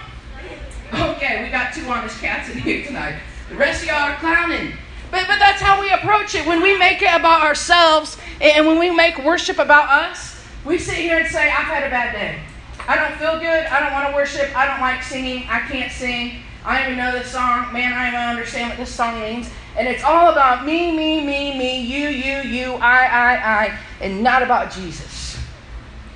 Okay, 0.94 1.44
we 1.44 1.50
got 1.50 1.74
two 1.74 1.86
honest 1.88 2.20
cats 2.20 2.50
in 2.50 2.58
here 2.58 2.86
tonight. 2.86 3.20
The 3.50 3.56
rest 3.56 3.84
of 3.84 3.90
y'all 3.90 4.12
are 4.12 4.16
clowning. 4.16 4.74
But, 5.12 5.28
but 5.28 5.38
that's 5.40 5.62
how 5.62 5.80
we 5.82 5.92
approach 5.92 6.34
it. 6.36 6.46
When 6.48 6.62
we 6.62 6.78
make 6.78 7.02
it 7.02 7.14
about 7.14 7.42
ourselves 7.42 8.18
and 8.42 8.66
when 8.66 8.80
we 8.80 8.90
make 8.90 9.24
worship 9.24 9.60
about 9.60 9.90
us, 9.90 10.44
we 10.66 10.78
sit 10.78 10.96
here 10.96 11.20
and 11.20 11.28
say, 11.28 11.50
I've 11.50 11.66
had 11.66 11.84
a 11.84 11.90
bad 11.90 12.14
day. 12.14 12.40
I 12.88 12.96
don't 12.96 13.18
feel 13.20 13.40
good. 13.40 13.66
I 13.68 13.80
don't 13.80 13.94
want 13.94 14.10
to 14.10 14.16
worship. 14.16 14.56
I 14.58 14.68
don't 14.68 14.80
like 14.80 15.04
singing. 15.04 15.46
I 15.48 15.60
can't 15.60 15.92
sing. 15.92 16.42
I 16.66 16.80
don't 16.80 16.94
even 16.94 16.98
know 16.98 17.12
this 17.12 17.32
song. 17.32 17.72
Man, 17.72 17.94
I 17.94 18.12
don't 18.12 18.30
understand 18.30 18.70
what 18.70 18.80
this 18.80 18.94
song 18.94 19.20
means. 19.20 19.50
And 19.78 19.88
it's 19.88 20.04
all 20.04 20.32
about 20.32 20.66
me, 20.66 20.92
me, 20.92 21.24
me, 21.24 21.58
me, 21.58 21.82
you, 21.82 22.10
you, 22.10 22.42
you, 22.42 22.74
I, 22.76 23.06
I, 23.06 23.64
I, 23.64 23.80
and 24.02 24.24
not 24.24 24.42
about 24.42 24.72
Jesus. 24.72 25.38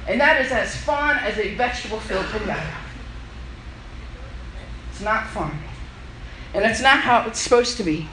And 0.07 0.19
that 0.19 0.41
is 0.41 0.51
as 0.51 0.75
fun 0.75 1.17
as 1.19 1.37
a 1.37 1.55
vegetable 1.55 1.99
filled 1.99 2.25
pinata. 2.25 2.82
Not 5.03 5.27
fun. 5.27 5.57
And 6.53 6.63
it's 6.65 6.81
not 6.81 6.99
how 6.99 7.27
it's 7.27 7.39
supposed 7.39 7.77
to 7.77 7.83
be. 7.83 8.07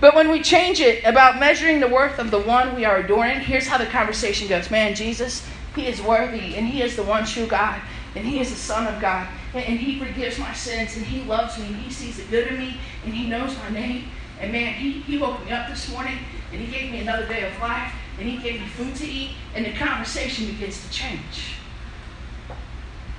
But 0.00 0.14
when 0.14 0.30
we 0.30 0.42
change 0.42 0.80
it 0.80 1.04
about 1.04 1.38
measuring 1.38 1.80
the 1.80 1.88
worth 1.88 2.18
of 2.18 2.30
the 2.30 2.40
one 2.40 2.74
we 2.74 2.84
are 2.84 2.98
adoring, 2.98 3.40
here's 3.40 3.66
how 3.66 3.78
the 3.78 3.86
conversation 3.86 4.48
goes 4.48 4.70
Man, 4.70 4.94
Jesus, 4.94 5.46
He 5.74 5.86
is 5.86 6.02
worthy, 6.02 6.56
and 6.56 6.66
He 6.66 6.82
is 6.82 6.96
the 6.96 7.02
one 7.02 7.24
true 7.24 7.46
God, 7.46 7.80
and 8.14 8.26
He 8.26 8.40
is 8.40 8.50
the 8.50 8.56
Son 8.56 8.92
of 8.92 9.00
God, 9.00 9.26
and 9.54 9.78
He 9.78 9.98
forgives 9.98 10.38
my 10.38 10.52
sins, 10.52 10.96
and 10.96 11.06
He 11.06 11.22
loves 11.24 11.58
me, 11.58 11.66
and 11.66 11.76
He 11.76 11.90
sees 11.90 12.16
the 12.16 12.24
good 12.24 12.48
in 12.48 12.58
me, 12.58 12.76
and 13.04 13.14
He 13.14 13.28
knows 13.28 13.56
my 13.58 13.70
name. 13.70 14.08
And 14.40 14.52
man, 14.52 14.74
He, 14.74 15.00
he 15.00 15.16
woke 15.18 15.44
me 15.44 15.52
up 15.52 15.68
this 15.68 15.90
morning, 15.90 16.18
and 16.52 16.60
He 16.60 16.66
gave 16.70 16.90
me 16.90 17.00
another 17.00 17.26
day 17.26 17.50
of 17.50 17.58
life, 17.60 17.92
and 18.18 18.28
He 18.28 18.36
gave 18.38 18.60
me 18.60 18.66
food 18.68 18.94
to 18.96 19.06
eat, 19.06 19.30
and 19.54 19.64
the 19.64 19.72
conversation 19.72 20.46
begins 20.46 20.84
to 20.84 20.90
change. 20.90 21.54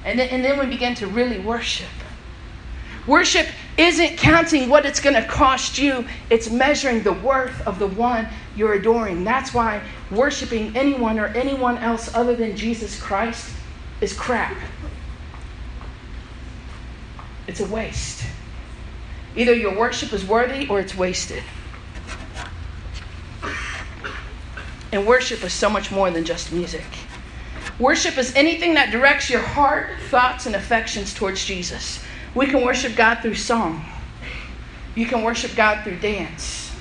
And 0.04 0.20
then, 0.20 0.30
and 0.30 0.44
then 0.44 0.60
we 0.60 0.68
begin 0.68 0.94
to 0.96 1.08
really 1.08 1.40
worship. 1.40 1.90
Worship 3.08 3.48
isn't 3.78 4.18
counting 4.18 4.70
what 4.70 4.86
it's 4.86 5.00
going 5.00 5.16
to 5.16 5.28
cost 5.28 5.78
you, 5.78 6.06
it's 6.30 6.50
measuring 6.50 7.04
the 7.04 7.14
worth 7.14 7.66
of 7.68 7.78
the 7.78 7.88
one 7.88 8.28
you're 8.56 8.74
adoring. 8.74 9.24
That's 9.24 9.54
why 9.54 9.82
worshiping 10.10 10.76
anyone 10.76 11.20
or 11.20 11.28
anyone 11.28 11.78
else 11.78 12.14
other 12.16 12.36
than 12.36 12.56
Jesus 12.56 13.00
Christ 13.00 13.54
is 14.02 14.14
crap. 14.14 14.56
It's 17.48 17.60
a 17.60 17.66
waste. 17.68 18.26
Either 19.36 19.54
your 19.54 19.78
worship 19.78 20.14
is 20.14 20.26
worthy 20.26 20.68
or 20.68 20.80
it's 20.80 20.96
wasted. 20.96 21.44
And 24.92 25.06
worship 25.06 25.44
is 25.44 25.54
so 25.54 25.70
much 25.70 25.92
more 25.92 26.10
than 26.10 26.24
just 26.24 26.52
music. 26.54 26.86
Worship 27.78 28.18
is 28.18 28.34
anything 28.36 28.76
that 28.76 28.92
directs 28.92 29.30
your 29.30 29.42
heart, 29.42 29.90
thoughts, 30.10 30.46
and 30.46 30.56
affections 30.56 31.14
towards 31.14 31.44
Jesus. 31.44 32.02
We 32.36 32.48
can 32.48 32.62
worship 32.64 32.96
God 32.96 33.20
through 33.20 33.36
song. 33.36 33.84
You 34.94 35.06
can 35.06 35.24
worship 35.24 35.56
God 35.56 35.84
through 35.84 36.00
dance, 36.00 36.76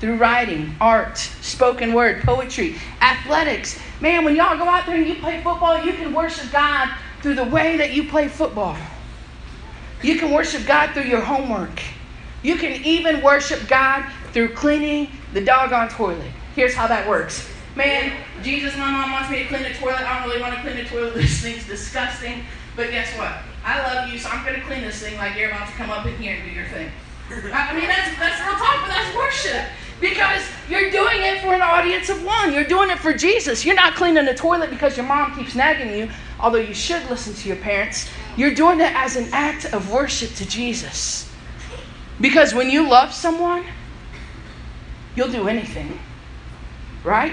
through 0.00 0.16
writing, 0.16 0.74
art, 0.80 1.18
spoken 1.18 1.92
word, 1.92 2.22
poetry, 2.22 2.76
athletics. 3.00 3.78
Man, 4.00 4.24
when 4.24 4.34
y'all 4.34 4.56
go 4.56 4.68
out 4.68 4.86
there 4.86 4.96
and 4.96 5.06
you 5.06 5.16
play 5.16 5.42
football, 5.42 5.84
you 5.84 5.92
can 5.92 6.12
worship 6.12 6.50
God 6.50 6.88
through 7.20 7.34
the 7.34 7.44
way 7.44 7.76
that 7.76 7.92
you 7.92 8.08
play 8.08 8.28
football. 8.28 8.76
You 10.02 10.18
can 10.18 10.32
worship 10.32 10.66
God 10.66 10.92
through 10.92 11.04
your 11.04 11.20
homework. 11.20 11.82
You 12.42 12.56
can 12.56 12.82
even 12.84 13.22
worship 13.22 13.68
God 13.68 14.10
through 14.32 14.54
cleaning 14.54 15.08
the 15.32 15.42
doggone 15.42 15.88
toilet. 15.88 16.30
Here's 16.54 16.74
how 16.74 16.86
that 16.86 17.08
works. 17.08 17.50
Man, 17.74 18.12
Jesus, 18.42 18.76
my 18.76 18.90
mom 18.90 19.12
wants 19.12 19.30
me 19.30 19.40
to 19.40 19.44
clean 19.46 19.62
the 19.62 19.70
toilet. 19.70 20.02
I 20.02 20.18
don't 20.18 20.28
really 20.28 20.42
want 20.42 20.54
to 20.54 20.60
clean 20.60 20.76
the 20.76 20.84
toilet. 20.84 21.14
This 21.14 21.40
thing's 21.40 21.66
disgusting. 21.66 22.44
But 22.76 22.90
guess 22.90 23.16
what? 23.18 23.38
I 23.64 23.80
love 23.82 24.12
you, 24.12 24.18
so 24.18 24.28
I'm 24.28 24.44
going 24.44 24.60
to 24.60 24.66
clean 24.66 24.82
this 24.82 25.00
thing 25.00 25.16
like 25.16 25.36
you're 25.36 25.50
about 25.50 25.68
to 25.68 25.74
come 25.74 25.90
up 25.90 26.04
in 26.04 26.16
here 26.18 26.34
and 26.34 26.44
do 26.44 26.50
your 26.50 26.66
thing. 26.68 26.90
I 27.30 27.74
mean, 27.74 27.88
that's, 27.88 28.18
that's 28.18 28.40
real 28.42 28.58
talk, 28.58 28.82
but 28.82 28.88
that's 28.88 29.16
worship. 29.16 29.64
Because 30.00 30.42
you're 30.68 30.90
doing 30.90 31.22
it 31.22 31.40
for 31.40 31.54
an 31.54 31.62
audience 31.62 32.10
of 32.10 32.22
one. 32.24 32.52
You're 32.52 32.64
doing 32.64 32.90
it 32.90 32.98
for 32.98 33.14
Jesus. 33.14 33.64
You're 33.64 33.74
not 33.74 33.94
cleaning 33.94 34.26
the 34.26 34.34
toilet 34.34 34.68
because 34.68 34.96
your 34.96 35.06
mom 35.06 35.34
keeps 35.34 35.54
nagging 35.54 35.96
you, 35.96 36.10
although 36.38 36.58
you 36.58 36.74
should 36.74 37.08
listen 37.08 37.32
to 37.32 37.48
your 37.48 37.56
parents. 37.56 38.08
You're 38.36 38.54
doing 38.54 38.80
it 38.80 38.92
as 38.94 39.16
an 39.16 39.28
act 39.32 39.64
of 39.72 39.90
worship 39.90 40.34
to 40.34 40.46
Jesus. 40.46 41.30
Because 42.20 42.52
when 42.52 42.68
you 42.68 42.88
love 42.88 43.14
someone, 43.14 43.64
you'll 45.16 45.30
do 45.30 45.48
anything. 45.48 45.98
Right? 47.02 47.32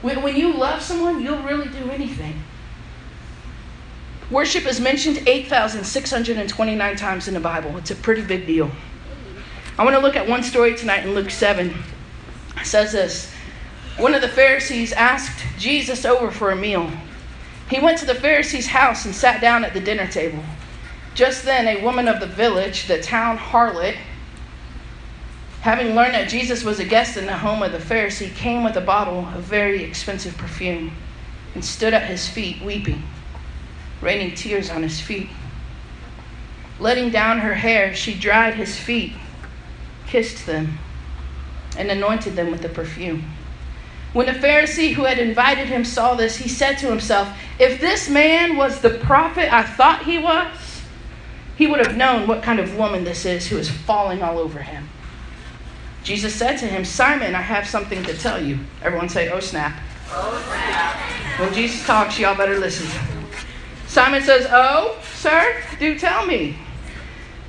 When 0.00 0.22
when 0.22 0.36
you 0.36 0.52
love 0.52 0.82
someone, 0.82 1.22
you'll 1.22 1.42
really 1.42 1.68
do 1.68 1.90
anything. 1.90 2.42
Worship 4.32 4.64
is 4.64 4.80
mentioned 4.80 5.28
8,629 5.28 6.96
times 6.96 7.28
in 7.28 7.34
the 7.34 7.40
Bible. 7.40 7.76
It's 7.76 7.90
a 7.90 7.94
pretty 7.94 8.22
big 8.22 8.46
deal. 8.46 8.70
I 9.78 9.84
want 9.84 9.94
to 9.94 10.00
look 10.00 10.16
at 10.16 10.26
one 10.26 10.42
story 10.42 10.74
tonight 10.74 11.04
in 11.04 11.14
Luke 11.14 11.28
7. 11.28 11.68
It 12.56 12.64
says 12.64 12.92
this 12.92 13.30
One 13.98 14.14
of 14.14 14.22
the 14.22 14.28
Pharisees 14.28 14.94
asked 14.94 15.44
Jesus 15.58 16.06
over 16.06 16.30
for 16.30 16.50
a 16.50 16.56
meal. 16.56 16.90
He 17.68 17.78
went 17.78 17.98
to 17.98 18.06
the 18.06 18.14
Pharisee's 18.14 18.68
house 18.68 19.04
and 19.04 19.14
sat 19.14 19.42
down 19.42 19.66
at 19.66 19.74
the 19.74 19.80
dinner 19.80 20.06
table. 20.06 20.42
Just 21.14 21.44
then, 21.44 21.68
a 21.68 21.82
woman 21.82 22.08
of 22.08 22.18
the 22.18 22.26
village, 22.26 22.86
the 22.86 23.02
town 23.02 23.36
harlot, 23.36 23.96
having 25.60 25.94
learned 25.94 26.14
that 26.14 26.30
Jesus 26.30 26.64
was 26.64 26.80
a 26.80 26.86
guest 26.86 27.18
in 27.18 27.26
the 27.26 27.36
home 27.36 27.62
of 27.62 27.72
the 27.72 27.76
Pharisee, 27.76 28.34
came 28.34 28.64
with 28.64 28.78
a 28.78 28.80
bottle 28.80 29.26
of 29.26 29.42
very 29.42 29.84
expensive 29.84 30.38
perfume 30.38 30.90
and 31.54 31.62
stood 31.62 31.92
at 31.92 32.08
his 32.08 32.26
feet 32.26 32.62
weeping 32.62 33.02
raining 34.02 34.34
tears 34.34 34.68
on 34.68 34.82
his 34.82 35.00
feet. 35.00 35.28
Letting 36.78 37.10
down 37.10 37.38
her 37.38 37.54
hair, 37.54 37.94
she 37.94 38.14
dried 38.14 38.54
his 38.54 38.78
feet, 38.78 39.12
kissed 40.06 40.46
them, 40.46 40.78
and 41.78 41.90
anointed 41.90 42.34
them 42.34 42.50
with 42.50 42.60
the 42.60 42.68
perfume. 42.68 43.24
When 44.12 44.26
the 44.26 44.32
Pharisee 44.32 44.92
who 44.92 45.04
had 45.04 45.18
invited 45.18 45.68
him 45.68 45.84
saw 45.84 46.14
this, 46.14 46.36
he 46.36 46.48
said 46.48 46.76
to 46.78 46.86
himself, 46.86 47.28
If 47.58 47.80
this 47.80 48.10
man 48.10 48.56
was 48.56 48.80
the 48.80 48.90
prophet 48.90 49.52
I 49.52 49.62
thought 49.62 50.04
he 50.04 50.18
was, 50.18 50.82
he 51.56 51.66
would 51.66 51.84
have 51.86 51.96
known 51.96 52.26
what 52.26 52.42
kind 52.42 52.58
of 52.58 52.76
woman 52.76 53.04
this 53.04 53.24
is 53.24 53.46
who 53.46 53.56
is 53.56 53.70
falling 53.70 54.22
all 54.22 54.38
over 54.38 54.58
him. 54.60 54.88
Jesus 56.02 56.34
said 56.34 56.56
to 56.56 56.66
him, 56.66 56.84
Simon, 56.84 57.34
I 57.34 57.40
have 57.40 57.66
something 57.66 58.02
to 58.02 58.14
tell 58.16 58.42
you. 58.42 58.58
Everyone 58.82 59.08
say, 59.08 59.30
Oh 59.30 59.40
snap. 59.40 59.80
Oh 60.10 60.42
snap. 60.46 61.40
When 61.40 61.54
Jesus 61.54 61.86
talks, 61.86 62.18
y'all 62.18 62.36
better 62.36 62.58
listen. 62.58 62.88
Simon 63.92 64.22
says, 64.22 64.46
Oh, 64.50 64.98
sir, 65.02 65.62
do 65.78 65.98
tell 65.98 66.24
me. 66.24 66.56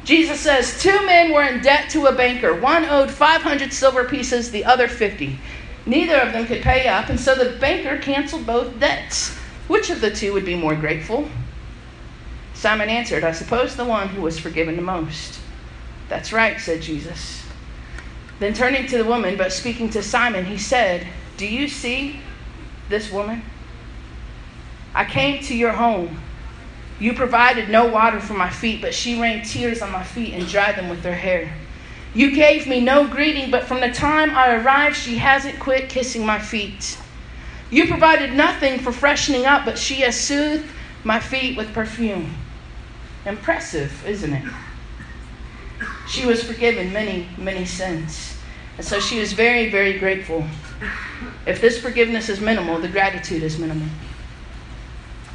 Jesus 0.03 0.41
says, 0.41 0.77
Two 0.81 1.05
men 1.05 1.31
were 1.31 1.45
in 1.45 1.61
debt 1.61 1.89
to 1.91 2.07
a 2.07 2.11
banker. 2.11 2.53
One 2.59 2.83
owed 2.83 3.09
500 3.09 3.71
silver 3.71 4.03
pieces, 4.03 4.51
the 4.51 4.65
other 4.65 4.89
50. 4.89 5.39
Neither 5.85 6.17
of 6.17 6.33
them 6.33 6.45
could 6.45 6.61
pay 6.61 6.89
up, 6.89 7.07
and 7.07 7.17
so 7.17 7.33
the 7.33 7.57
banker 7.59 7.97
canceled 7.97 8.45
both 8.45 8.77
debts. 8.77 9.33
Which 9.69 9.89
of 9.89 10.01
the 10.01 10.11
two 10.11 10.33
would 10.33 10.43
be 10.43 10.57
more 10.57 10.75
grateful? 10.75 11.29
Simon 12.53 12.89
answered, 12.89 13.23
I 13.23 13.31
suppose 13.31 13.77
the 13.77 13.85
one 13.85 14.09
who 14.09 14.21
was 14.21 14.37
forgiven 14.37 14.75
the 14.75 14.81
most. 14.81 15.39
That's 16.09 16.33
right, 16.33 16.59
said 16.59 16.81
Jesus. 16.81 17.41
Then 18.39 18.53
turning 18.53 18.85
to 18.87 18.97
the 18.97 19.05
woman, 19.05 19.37
but 19.37 19.53
speaking 19.53 19.89
to 19.91 20.03
Simon, 20.03 20.43
he 20.43 20.57
said, 20.57 21.07
Do 21.37 21.47
you 21.47 21.69
see 21.69 22.19
this 22.89 23.13
woman? 23.13 23.43
I 24.93 25.05
came 25.05 25.41
to 25.45 25.55
your 25.55 25.71
home 25.71 26.19
You 27.03 27.11
provided 27.11 27.67
no 27.67 27.85
water 27.85 28.21
for 28.21 28.33
my 28.33 28.49
feet, 28.49 28.81
but 28.81 28.93
she 28.93 29.19
rained 29.19 29.43
tears 29.43 29.81
on 29.81 29.91
my 29.91 30.03
feet 30.03 30.33
and 30.35 30.47
dried 30.47 30.77
them 30.77 30.87
with 30.87 31.03
her 31.03 31.13
hair. 31.13 31.53
You 32.13 32.33
gave 32.33 32.65
me 32.65 32.79
no 32.79 33.05
greeting, 33.05 33.51
but 33.51 33.65
from 33.65 33.81
the 33.81 33.91
time 33.91 34.29
I 34.29 34.55
arrived, 34.55 34.95
she 34.95 35.17
hasn't 35.17 35.59
quit 35.59 35.89
kissing 35.89 36.25
my 36.25 36.39
feet. 36.39 36.97
You 37.69 37.89
provided 37.89 38.31
nothing 38.31 38.79
for 38.79 38.93
freshening 38.93 39.45
up, 39.45 39.65
but 39.65 39.77
she 39.77 39.95
has 39.95 40.17
soothed 40.17 40.65
my 41.03 41.19
feet 41.19 41.57
with 41.57 41.73
perfume. 41.73 42.33
Impressive, 43.25 43.91
isn't 44.07 44.31
it? 44.31 44.45
She 46.07 46.25
was 46.25 46.41
forgiven 46.41 46.93
many, 46.93 47.27
many 47.37 47.65
sins. 47.65 48.37
And 48.77 48.87
so 48.87 49.01
she 49.01 49.19
was 49.19 49.33
very, 49.33 49.69
very 49.69 49.99
grateful. 49.99 50.45
If 51.45 51.59
this 51.59 51.81
forgiveness 51.81 52.29
is 52.29 52.39
minimal, 52.39 52.79
the 52.79 52.87
gratitude 52.87 53.43
is 53.43 53.59
minimal. 53.59 53.89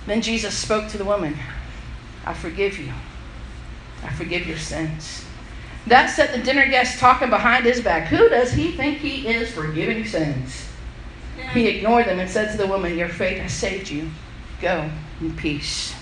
Then 0.07 0.23
Jesus 0.23 0.57
spoke 0.57 0.89
to 0.89 0.97
the 0.97 1.05
woman 1.05 1.39
I 2.25 2.35
forgive 2.35 2.79
you. 2.79 2.93
I 4.05 4.13
forgive 4.13 4.47
your 4.47 4.59
sins. 4.59 5.25
That 5.87 6.07
set 6.07 6.33
the 6.33 6.43
dinner 6.43 6.67
guest 6.67 6.99
talking 6.99 7.31
behind 7.31 7.65
his 7.65 7.81
back. 7.81 8.09
Who 8.09 8.29
does 8.29 8.53
he 8.53 8.73
think 8.73 8.99
he 8.99 9.27
is 9.27 9.51
forgiving 9.51 10.05
sins? 10.05 10.69
He 11.53 11.67
ignored 11.67 12.07
them 12.07 12.19
and 12.19 12.29
said 12.29 12.53
to 12.53 12.59
the 12.59 12.67
woman, 12.67 12.99
Your 12.99 13.09
faith 13.09 13.41
has 13.41 13.53
saved 13.53 13.89
you. 13.89 14.11
Go 14.61 14.91
in 15.21 15.35
peace. 15.37 15.95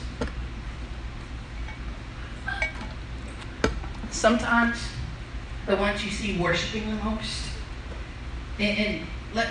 Sometimes 4.10 4.88
the 5.66 5.76
ones 5.76 6.04
you 6.04 6.10
see 6.10 6.38
worshiping 6.38 6.88
the 6.88 7.04
most, 7.04 7.48
and, 8.58 8.78
and 8.78 9.06
let 9.34 9.50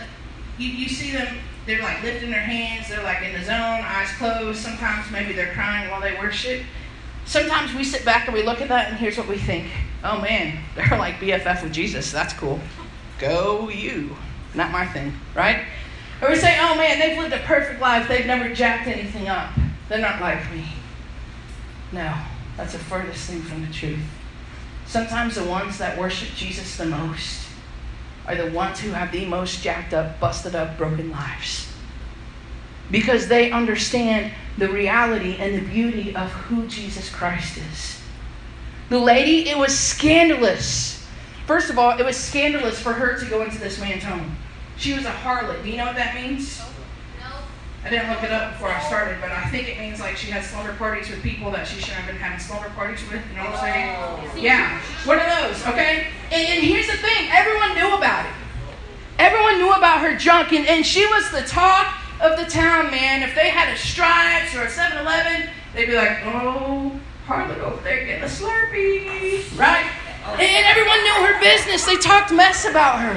you, 0.57 0.69
you 0.69 0.89
see 0.89 1.11
them, 1.11 1.37
they're 1.65 1.81
like 1.81 2.03
lifting 2.03 2.31
their 2.31 2.39
hands, 2.39 2.89
they're 2.89 3.03
like 3.03 3.23
in 3.23 3.33
the 3.33 3.43
zone, 3.43 3.55
eyes 3.55 4.09
closed. 4.17 4.59
Sometimes 4.59 5.09
maybe 5.11 5.33
they're 5.33 5.53
crying 5.53 5.89
while 5.89 6.01
they 6.01 6.13
worship. 6.13 6.61
Sometimes 7.25 7.73
we 7.73 7.83
sit 7.83 8.05
back 8.05 8.27
and 8.27 8.35
we 8.35 8.43
look 8.43 8.61
at 8.61 8.69
that, 8.69 8.89
and 8.89 8.97
here's 8.97 9.17
what 9.17 9.27
we 9.27 9.37
think 9.37 9.67
oh 10.05 10.21
man, 10.21 10.59
they're 10.75 10.97
like 10.97 11.15
BFF 11.15 11.63
with 11.63 11.73
Jesus. 11.73 12.11
That's 12.11 12.33
cool. 12.33 12.59
Go 13.19 13.69
you. 13.69 14.15
Not 14.53 14.71
my 14.71 14.85
thing, 14.85 15.13
right? 15.33 15.65
Or 16.21 16.29
we 16.29 16.35
say, 16.35 16.57
oh 16.61 16.75
man, 16.75 16.99
they've 16.99 17.17
lived 17.17 17.33
a 17.33 17.39
perfect 17.39 17.81
life. 17.81 18.07
They've 18.07 18.25
never 18.25 18.53
jacked 18.53 18.87
anything 18.87 19.27
up. 19.27 19.49
They're 19.89 19.99
not 19.99 20.21
like 20.21 20.49
me. 20.51 20.65
No, 21.91 22.13
that's 22.55 22.73
the 22.73 22.79
furthest 22.79 23.29
thing 23.29 23.41
from 23.41 23.65
the 23.65 23.73
truth. 23.73 23.99
Sometimes 24.85 25.35
the 25.35 25.43
ones 25.43 25.77
that 25.77 25.97
worship 25.97 26.29
Jesus 26.35 26.77
the 26.77 26.85
most 26.85 27.47
are 28.27 28.35
the 28.35 28.51
ones 28.51 28.79
who 28.79 28.91
have 28.91 29.11
the 29.11 29.25
most 29.25 29.61
jacked 29.61 29.93
up, 29.93 30.19
busted 30.19 30.55
up, 30.55 30.77
broken 30.77 31.11
lives. 31.11 31.71
Because 32.91 33.27
they 33.27 33.51
understand 33.51 34.31
the 34.57 34.69
reality 34.69 35.37
and 35.39 35.55
the 35.55 35.69
beauty 35.69 36.15
of 36.15 36.31
who 36.31 36.67
Jesus 36.67 37.09
Christ 37.09 37.57
is. 37.57 38.01
The 38.89 38.99
lady, 38.99 39.49
it 39.49 39.57
was 39.57 39.77
scandalous. 39.77 41.05
First 41.47 41.69
of 41.69 41.79
all, 41.79 41.97
it 41.97 42.05
was 42.05 42.17
scandalous 42.17 42.79
for 42.79 42.93
her 42.93 43.19
to 43.19 43.25
go 43.25 43.43
into 43.43 43.57
this 43.57 43.79
man's 43.79 44.03
home. 44.03 44.35
She 44.77 44.93
was 44.93 45.05
a 45.05 45.11
harlot. 45.11 45.63
Do 45.63 45.69
you 45.69 45.77
know 45.77 45.85
what 45.85 45.95
that 45.95 46.15
means? 46.15 46.61
I 47.85 47.89
didn't 47.91 48.09
look 48.09 48.23
it 48.23 48.31
up 48.31 48.53
before 48.53 48.69
I 48.69 48.81
started, 48.81 49.21
but 49.21 49.29
I 49.29 49.45
think 49.49 49.69
it 49.69 49.77
means 49.77 49.99
like 49.99 50.17
she 50.17 50.31
had 50.31 50.43
slumber 50.43 50.73
parties 50.73 51.07
with 51.07 51.21
people 51.21 51.51
that 51.51 51.67
she 51.67 51.79
shouldn't 51.79 52.01
have 52.01 52.07
been 52.07 52.17
having 52.17 52.39
slumber 52.39 52.69
parties 52.71 52.99
with. 53.11 53.21
You 53.29 53.37
know 53.37 53.45
what 53.45 53.61
I'm 53.61 53.61
saying? 53.61 53.95
Oh. 54.01 54.33
Yeah. 54.35 54.81
One 55.05 55.19
of 55.21 55.29
those, 55.29 55.61
okay? 55.69 56.07
And, 56.33 56.41
and 56.49 56.65
here's 56.65 56.87
the 56.87 56.97
thing 56.97 57.29
everyone 57.29 57.77
knew 57.77 57.93
about 57.95 58.25
it. 58.25 58.33
Everyone 59.19 59.59
knew 59.59 59.71
about 59.71 60.01
her 60.01 60.17
junk, 60.17 60.51
and, 60.51 60.65
and 60.65 60.83
she 60.83 61.05
was 61.05 61.29
the 61.29 61.43
talk 61.45 61.93
of 62.21 62.39
the 62.41 62.49
town, 62.49 62.89
man. 62.89 63.21
If 63.21 63.35
they 63.35 63.53
had 63.53 63.71
a 63.71 63.77
Stripes 63.77 64.55
or 64.55 64.63
a 64.63 64.69
7 64.69 64.97
Eleven, 64.97 65.47
they'd 65.75 65.85
be 65.85 65.95
like, 65.95 66.25
oh, 66.25 66.89
harlot 67.27 67.59
over 67.59 67.83
there 67.83 68.03
getting 68.03 68.23
a 68.23 68.25
Slurpee, 68.25 69.45
right? 69.59 69.85
And, 70.33 70.41
and 70.41 70.65
everyone 70.65 71.03
knew 71.05 71.21
her 71.29 71.39
business. 71.39 71.85
They 71.85 71.97
talked 71.97 72.33
mess 72.33 72.65
about 72.65 72.97
her. 72.97 73.13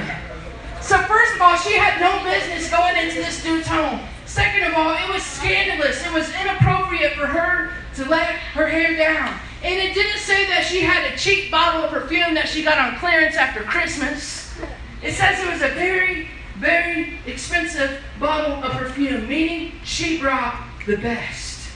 So, 0.79 1.01
first 1.09 1.33
of 1.33 1.41
all, 1.41 1.57
she 1.57 1.73
had 1.73 1.97
no 1.97 2.21
business 2.23 2.69
going 2.69 2.97
into 2.97 3.15
this 3.15 3.41
dude's 3.41 3.67
home. 3.67 4.01
Second 4.39 4.71
of 4.71 4.73
all, 4.75 4.91
it 4.91 5.13
was 5.13 5.21
scandalous. 5.21 6.05
It 6.05 6.13
was 6.13 6.29
inappropriate 6.39 7.11
for 7.11 7.27
her 7.27 7.73
to 7.95 8.05
let 8.05 8.35
her 8.55 8.67
hair 8.67 8.95
down. 8.95 9.37
And 9.61 9.73
it 9.73 9.93
didn't 9.93 10.19
say 10.19 10.47
that 10.47 10.63
she 10.63 10.79
had 10.79 11.11
a 11.11 11.17
cheap 11.17 11.51
bottle 11.51 11.83
of 11.83 11.89
perfume 11.89 12.35
that 12.35 12.47
she 12.47 12.63
got 12.63 12.77
on 12.77 12.97
clearance 12.99 13.35
after 13.35 13.63
Christmas. 13.63 14.57
It 15.03 15.11
says 15.11 15.43
it 15.43 15.51
was 15.51 15.61
a 15.61 15.73
very, 15.75 16.29
very 16.57 17.19
expensive 17.25 18.01
bottle 18.17 18.63
of 18.63 18.71
perfume, 18.77 19.27
meaning 19.27 19.73
she 19.83 20.21
brought 20.21 20.55
the 20.87 20.95
best. 20.95 21.69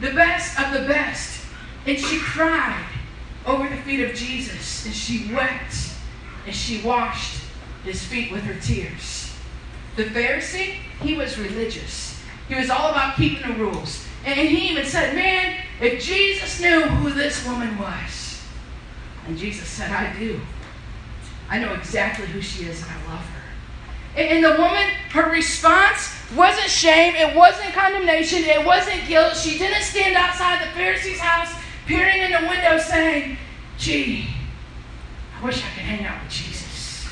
The 0.00 0.12
best 0.12 0.60
of 0.60 0.72
the 0.72 0.86
best. 0.86 1.44
And 1.88 1.98
she 1.98 2.20
cried 2.20 2.86
over 3.46 3.68
the 3.68 3.82
feet 3.82 4.08
of 4.08 4.14
Jesus, 4.14 4.86
and 4.86 4.94
she 4.94 5.34
wept, 5.34 5.74
and 6.46 6.54
she 6.54 6.82
washed 6.82 7.42
his 7.82 8.04
feet 8.04 8.30
with 8.30 8.44
her 8.44 8.60
tears. 8.60 9.19
The 9.96 10.04
Pharisee, 10.04 10.76
he 11.00 11.14
was 11.14 11.38
religious. 11.38 12.22
He 12.48 12.54
was 12.54 12.70
all 12.70 12.90
about 12.90 13.16
keeping 13.16 13.46
the 13.48 13.54
rules. 13.54 14.06
And 14.24 14.38
he 14.38 14.70
even 14.70 14.84
said, 14.84 15.14
Man, 15.14 15.56
if 15.80 16.02
Jesus 16.02 16.60
knew 16.60 16.82
who 16.82 17.10
this 17.10 17.46
woman 17.46 17.78
was. 17.78 18.42
And 19.26 19.36
Jesus 19.38 19.68
said, 19.68 19.90
I 19.90 20.16
do. 20.18 20.40
I 21.48 21.58
know 21.58 21.74
exactly 21.74 22.26
who 22.26 22.40
she 22.40 22.64
is 22.64 22.82
and 22.82 22.90
I 22.90 23.12
love 23.12 23.24
her. 23.24 23.40
And 24.16 24.44
the 24.44 24.50
woman, 24.50 24.88
her 25.10 25.30
response 25.30 26.12
wasn't 26.36 26.68
shame, 26.68 27.14
it 27.14 27.34
wasn't 27.34 27.72
condemnation, 27.72 28.44
it 28.44 28.64
wasn't 28.64 29.06
guilt. 29.06 29.36
She 29.36 29.58
didn't 29.58 29.82
stand 29.82 30.16
outside 30.16 30.60
the 30.62 30.70
Pharisee's 30.72 31.20
house 31.20 31.52
peering 31.86 32.22
in 32.22 32.32
the 32.32 32.48
window 32.48 32.78
saying, 32.78 33.36
Gee, 33.78 34.28
I 35.40 35.44
wish 35.44 35.58
I 35.58 35.68
could 35.74 35.84
hang 35.84 36.04
out 36.04 36.22
with 36.22 36.32
Jesus. 36.32 37.08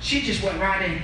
She 0.00 0.22
just 0.22 0.42
went 0.42 0.60
right 0.60 0.90
in. 0.90 1.02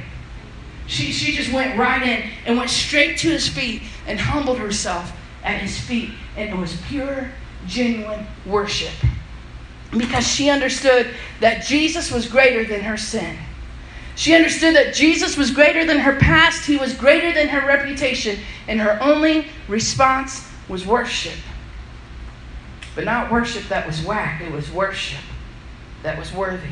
She, 0.87 1.12
she 1.12 1.33
just 1.33 1.53
went 1.53 1.79
right 1.79 2.03
in 2.03 2.31
and 2.47 2.59
went 2.59 2.70
straight 2.70 3.18
to 3.18 3.29
his 3.29 3.49
feet 3.49 3.83
and 4.07 4.20
humbled 4.20 4.59
herself 4.59 5.16
at 5.42 5.61
his 5.61 5.79
feet. 5.79 6.11
And 6.37 6.51
it 6.51 6.57
was 6.57 6.77
pure, 6.88 7.31
genuine 7.66 8.27
worship. 8.44 8.92
Because 9.97 10.27
she 10.27 10.51
understood 10.51 11.09
that 11.40 11.64
Jesus 11.64 12.11
was 12.11 12.27
greater 12.27 12.64
than 12.64 12.81
her 12.81 12.97
sin. 12.97 13.38
She 14.16 14.35
understood 14.35 14.77
that 14.77 14.94
Jesus 14.94 15.37
was 15.37 15.51
greater 15.51 15.85
than 15.85 15.99
her 15.99 16.16
past, 16.16 16.66
he 16.66 16.77
was 16.77 16.94
greater 16.94 17.33
than 17.33 17.49
her 17.49 17.66
reputation, 17.66 18.38
and 18.68 18.81
her 18.81 18.99
only 19.01 19.47
response 19.66 20.49
was 20.68 20.87
worship. 20.87 21.35
But 22.94 23.05
not 23.05 23.33
worship 23.33 23.64
that 23.68 23.87
was 23.87 24.03
whack, 24.03 24.40
it 24.40 24.53
was 24.53 24.70
worship 24.70 25.20
that 26.05 26.16
was 26.18 26.33
worthy 26.33 26.68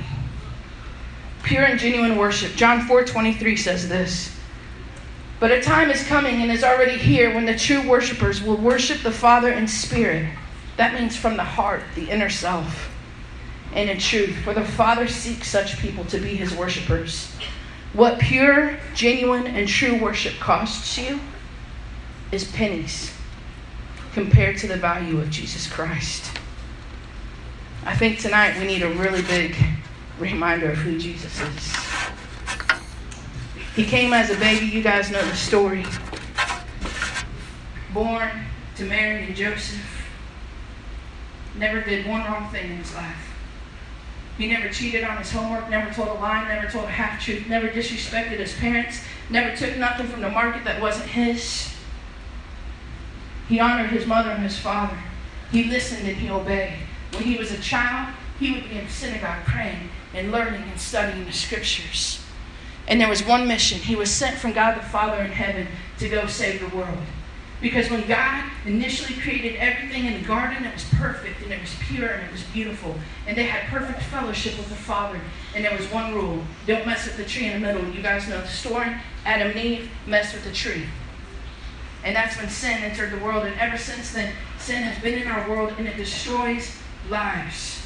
pure 1.43 1.65
and 1.65 1.79
genuine 1.79 2.17
worship. 2.17 2.55
John 2.55 2.87
4 2.87 3.05
23 3.05 3.57
says 3.57 3.89
this. 3.89 4.37
But 5.41 5.51
a 5.51 5.61
time 5.61 5.91
is 5.91 6.07
coming 6.07 6.41
and 6.43 6.53
is 6.53 6.63
already 6.63 6.97
here 6.97 7.35
when 7.35 7.47
the 7.47 7.57
true 7.57 7.89
worshipers 7.89 8.41
will 8.41 8.57
worship 8.57 9.03
the 9.03 9.11
Father 9.11 9.53
in 9.53 9.67
spirit. 9.67 10.33
That 10.77 10.95
means 10.95 11.17
from 11.17 11.37
the 11.37 11.45
heart, 11.45 11.83
the 11.97 12.09
inner 12.09 12.31
self, 12.31 12.91
and 13.75 13.91
in 13.91 13.99
truth. 13.99 14.37
For 14.45 14.55
the 14.55 14.65
Father 14.65 15.09
seeks 15.09 15.49
such 15.49 15.79
people 15.79 16.05
to 16.07 16.19
be 16.19 16.37
his 16.37 16.55
worshipers. 16.55 17.33
What 17.93 18.21
pure, 18.21 18.79
genuine, 18.95 19.49
and 19.49 19.69
true 19.69 20.01
worship 20.01 20.35
costs 20.39 20.97
you 20.97 21.21
is 22.31 22.51
pennies 22.53 23.13
compared 24.15 24.59
to 24.59 24.67
the 24.67 24.77
value 24.77 25.21
of 25.21 25.29
Jesus 25.29 25.71
Christ. 25.71 26.31
I 27.85 27.97
think 27.97 28.21
tonight 28.21 28.59
we 28.59 28.67
need 28.67 28.83
a 28.83 28.91
really 28.91 29.23
big 29.23 29.57
reminder 30.23 30.71
of 30.71 30.79
who 30.79 30.99
Jesus 30.99 31.41
is. 31.41 31.77
He 33.75 33.85
came 33.85 34.13
as 34.13 34.31
a 34.31 34.37
baby. 34.37 34.67
You 34.67 34.83
guys 34.83 35.11
know 35.11 35.23
the 35.23 35.35
story. 35.35 35.85
Born 37.93 38.31
to 38.77 38.85
Mary 38.85 39.25
and 39.25 39.37
Joseph. 39.37 39.81
Never 41.57 41.81
did 41.81 42.07
one 42.07 42.23
wrong 42.23 42.49
thing 42.51 42.71
in 42.71 42.77
his 42.79 42.95
life. 42.95 43.29
He 44.39 44.47
never 44.47 44.69
cheated 44.71 45.05
on 45.05 45.19
his 45.19 45.31
homework, 45.31 45.69
never 45.69 45.93
told 45.93 46.09
a 46.09 46.15
lie, 46.15 46.49
never 46.49 46.67
told 46.71 46.87
a 46.87 46.91
half 46.91 47.23
truth, 47.23 47.47
never 47.49 47.69
disrespected 47.69 48.39
his 48.39 48.55
parents, 48.55 49.03
never 49.29 49.55
took 49.55 49.77
nothing 49.77 50.07
from 50.07 50.23
the 50.23 50.31
market 50.31 50.65
that 50.65 50.81
wasn't 50.81 51.11
his. 51.11 51.75
He 53.49 53.61
honored 53.61 53.91
his 53.91 54.07
mother 54.07 54.31
and 54.31 54.43
his 54.43 54.59
father. 54.59 54.97
He 55.51 55.65
listened 55.65 56.09
and 56.09 56.17
he 56.17 56.31
obeyed. 56.31 56.79
When 57.13 57.25
he 57.25 57.37
was 57.37 57.53
a 57.53 57.61
child, 57.61 58.15
he 58.41 58.53
would 58.53 58.69
be 58.71 58.79
in 58.79 58.87
the 58.87 58.91
synagogue 58.91 59.45
praying 59.45 59.91
and 60.15 60.31
learning 60.31 60.63
and 60.63 60.81
studying 60.81 61.25
the 61.25 61.33
scriptures. 61.33 62.21
And 62.89 63.01
there 63.01 63.09
was 63.09 63.25
one 63.25 63.47
mission. 63.47 63.79
He 63.79 63.97
was 63.97 64.11
sent 64.11 64.37
from 64.39 64.53
God 64.53 64.77
the 64.77 64.85
Father 64.85 65.23
in 65.23 65.31
heaven 65.31 65.69
to 65.99 66.09
go 66.09 66.27
save 66.27 66.61
the 66.61 66.77
world. 66.77 66.99
Because 67.61 67.89
when 67.91 68.07
God 68.09 68.51
initially 68.67 69.19
created 69.21 69.55
everything 69.55 70.07
in 70.07 70.15
the 70.15 70.27
garden, 70.27 70.65
it 70.65 70.75
was 70.75 70.85
perfect 70.95 71.43
and 71.43 71.53
it 71.53 71.61
was 71.61 71.73
pure 71.81 72.09
and 72.09 72.27
it 72.27 72.33
was 72.33 72.43
beautiful. 72.53 72.97
And 73.29 73.39
they 73.39 73.45
had 73.45 73.71
perfect 73.71 74.03
fellowship 74.03 74.59
with 74.59 74.69
the 74.69 74.75
Father. 74.75 75.21
And 75.55 75.65
there 75.65 75.77
was 75.77 75.87
one 75.93 76.13
rule 76.13 76.43
don't 76.67 76.85
mess 76.85 77.07
with 77.07 77.17
the 77.17 77.25
tree 77.25 77.47
in 77.47 77.53
the 77.53 77.67
middle. 77.67 77.89
You 77.95 78.03
guys 78.03 78.29
know 78.29 78.41
the 78.41 78.49
story. 78.49 78.93
Adam 79.25 79.53
and 79.53 79.61
Eve 79.61 79.91
messed 80.09 80.35
with 80.35 80.43
the 80.43 80.53
tree. 80.53 80.87
And 82.05 82.17
that's 82.17 82.37
when 82.37 82.49
sin 82.49 82.83
entered 82.83 83.13
the 83.13 83.25
world. 83.25 83.47
And 83.47 83.57
ever 83.61 83.79
since 83.79 84.13
then, 84.13 84.33
sin 84.59 84.83
has 84.83 85.01
been 85.01 85.21
in 85.21 85.29
our 85.29 85.49
world 85.49 85.73
and 85.79 85.87
it 85.87 85.97
destroys 85.97 86.77
lives. 87.09 87.82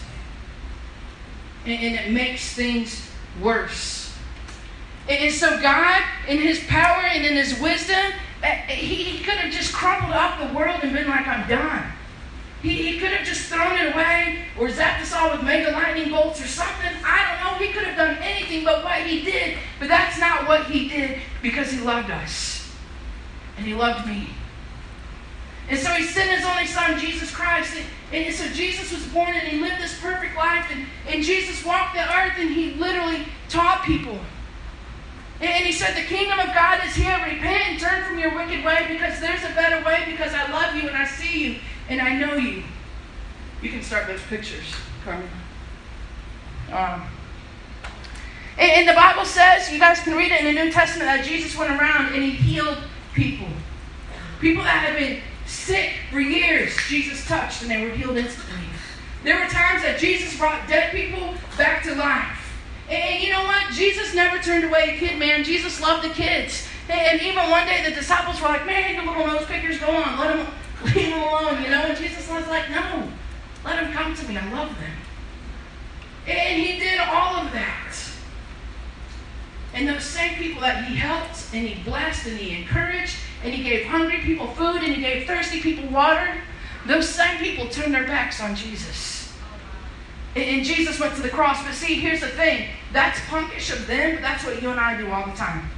And, 1.67 1.83
and 1.83 1.95
it 1.97 2.13
makes 2.13 2.55
things 2.55 3.11
worse. 3.43 4.15
And, 5.09 5.19
and 5.19 5.35
so, 5.35 5.61
God, 5.61 6.03
in 6.29 6.39
His 6.39 6.65
power 6.65 7.03
and 7.03 7.25
in 7.25 7.35
His 7.35 7.61
wisdom, 7.61 8.13
eh, 8.43 8.63
eh, 8.69 8.75
He, 8.75 8.95
he 8.95 9.25
could 9.25 9.35
have 9.35 9.53
just 9.53 9.73
crumbled 9.73 10.13
up 10.13 10.39
the 10.39 10.57
world 10.57 10.81
and 10.83 10.93
been 10.93 11.09
like, 11.09 11.27
I'm 11.27 11.49
done. 11.49 11.93
He, 12.63 12.93
he 12.93 12.99
could 12.99 13.11
have 13.11 13.27
just 13.27 13.47
thrown 13.47 13.77
it 13.77 13.95
away 13.95 14.45
or 14.59 14.69
zapped 14.69 15.03
us 15.03 15.13
all 15.13 15.31
with 15.33 15.43
mega 15.43 15.71
lightning 15.73 16.11
bolts 16.11 16.43
or 16.43 16.49
something. 16.49 16.91
I 17.05 17.37
don't 17.45 17.53
know. 17.53 17.67
He 17.67 17.73
could 17.73 17.85
have 17.85 17.97
done 17.97 18.17
anything 18.23 18.65
but 18.65 18.83
what 18.83 18.99
he 19.03 19.23
did. 19.23 19.59
But 19.79 19.89
that's 19.89 20.19
not 20.19 20.49
what 20.49 20.67
he 20.67 20.89
did 20.89 21.21
because 21.43 21.71
he 21.71 21.81
loved 21.81 22.11
us. 22.11 22.73
And 23.57 23.67
he 23.67 23.75
loved 23.75 24.07
me. 24.07 24.31
And 25.69 25.79
so 25.79 25.91
he 25.91 26.05
sent 26.05 26.31
his 26.31 26.45
only 26.45 26.67
son, 26.67 26.99
Jesus 26.99 27.31
Christ. 27.35 27.77
And, 27.77 28.25
and 28.25 28.35
so 28.35 28.47
Jesus 28.49 28.93
was 28.93 29.05
born 29.13 29.31
and 29.31 29.49
he 29.49 29.61
lived 29.61 29.83
this 29.83 30.01
perfect 30.01 30.37
life. 30.37 30.67
And, 30.71 30.87
and 31.09 31.25
Jesus 31.25 31.65
walked 31.65 31.95
the 31.95 32.03
earth 32.03 32.35
and 32.39 32.51
he 32.51 32.75
literally 32.75 33.25
taught 33.49 33.85
people. 33.85 34.19
And, 35.41 35.51
and 35.51 35.65
he 35.65 35.73
said, 35.73 35.97
The 35.97 36.07
kingdom 36.07 36.39
of 36.39 36.55
God 36.55 36.85
is 36.87 36.95
here. 36.95 37.17
Repent 37.17 37.69
and 37.69 37.81
turn 37.81 38.05
from 38.05 38.19
your 38.19 38.35
wicked 38.35 38.65
way 38.65 38.87
because 38.89 39.21
there's 39.21 39.43
a 39.43 39.55
better 39.55 39.85
way 39.85 40.05
because 40.07 40.33
I 40.35 40.51
love 40.53 40.77
you 40.77 40.89
and 40.89 40.97
I 40.97 41.07
see 41.07 41.45
you 41.45 41.59
and 41.89 42.01
I 42.01 42.17
know 42.17 42.35
you. 42.37 42.63
You 43.61 43.71
can 43.71 43.83
start 43.83 44.07
those 44.07 44.23
pictures, 44.23 44.73
Carmen. 45.05 45.29
Um, 46.73 47.03
and, 48.59 48.71
and 48.71 48.89
the 48.89 48.95
Bible 48.95 49.25
says, 49.25 49.71
you 49.73 49.79
guys 49.79 50.01
can 50.01 50.17
read 50.17 50.31
it 50.31 50.45
in 50.45 50.55
the 50.55 50.65
New 50.65 50.71
Testament, 50.71 51.09
that 51.09 51.25
Jesus 51.25 51.57
went 51.57 51.71
around 51.71 52.15
and 52.15 52.23
he 52.23 52.31
healed 52.31 52.79
people. 53.15 53.49
People 54.41 54.63
that 54.63 54.85
had 54.85 54.99
been 54.99 55.21
sick 55.47 55.93
for 56.11 56.21
years, 56.21 56.77
Jesus 56.89 57.27
touched 57.27 57.63
and 57.63 57.71
they 57.71 57.85
were 57.85 57.91
healed 57.91 58.17
instantly. 58.17 58.67
There 59.25 59.37
were 59.37 59.49
times 59.49 59.83
that 59.83 59.99
Jesus 59.99 60.37
brought 60.39 60.69
dead 60.69 60.93
people 60.93 61.35
back 61.57 61.83
to 61.85 61.95
life. 61.95 62.39
And, 62.89 63.23
you 63.23 63.33
know 63.33 63.43
what? 63.43 63.73
Jesus 63.73 64.15
never 64.15 64.39
turned 64.39 64.65
away 64.65 64.95
a 64.95 64.99
kid, 64.99 65.19
man. 65.19 65.43
Jesus 65.43 65.81
loved 65.81 66.09
the 66.09 66.15
kids. 66.15 66.67
And 66.89 67.21
even 67.21 67.51
one 67.51 67.67
day 67.67 67.85
the 67.89 67.95
disciples 67.95 68.41
were 68.41 68.49
like, 68.49 68.65
man, 68.67 69.05
the 69.05 69.11
little 69.11 69.27
nose 69.27 69.45
pickers, 69.47 69.79
go 69.79 69.89
on, 69.89 70.21
let 70.21 70.37
them 70.37 70.47
leave 70.85 71.11
them 71.11 71.23
alone, 71.23 71.63
you 71.63 71.71
know? 71.71 71.83
And 71.83 71.99
Jesus 71.99 72.29
was 72.29 72.47
like, 72.47 72.71
no, 72.71 73.09
let 73.65 73.83
them 73.83 73.93
come 73.93 74.15
to 74.15 74.29
me. 74.29 74.39
I 74.39 74.53
love 74.53 74.69
them. 74.79 74.93
And 76.29 76.63
he 76.63 76.79
did 76.79 77.01
all 77.01 77.37
of 77.37 77.53
that. 77.53 77.95
And 79.75 79.89
those 79.89 80.05
same 80.05 80.37
people 80.37 80.61
that 80.61 80.85
he 80.85 80.95
helped 80.95 81.53
and 81.53 81.67
he 81.67 81.83
blessed 81.83 82.27
and 82.29 82.39
he 82.39 82.63
encouraged 82.63 83.17
and 83.47 83.55
he 83.55 83.63
gave 83.63 83.87
hungry 83.87 84.19
people 84.19 84.49
food 84.49 84.83
and 84.83 84.93
he 84.93 85.01
gave 85.01 85.27
thirsty 85.27 85.61
people 85.61 85.89
water, 85.89 86.37
those 86.87 87.09
same 87.09 87.39
people 87.39 87.69
turned 87.69 87.95
their 87.95 88.05
backs 88.05 88.41
on 88.41 88.57
Jesus. 88.57 89.33
And 90.35 90.65
Jesus 90.65 90.99
went 90.99 91.15
to 91.15 91.23
the 91.23 91.29
cross. 91.29 91.63
But 91.65 91.73
see, 91.73 91.95
here's 91.95 92.21
the 92.21 92.27
thing 92.27 92.69
that's 92.93 93.19
punkish 93.21 93.73
of 93.73 93.87
them, 93.87 94.17
but 94.17 94.23
that's 94.23 94.45
what 94.45 94.61
you 94.61 94.71
and 94.71 94.81
I 94.81 95.01
do 95.01 95.11
all 95.11 95.27
the 95.27 95.37
time. 95.37 95.71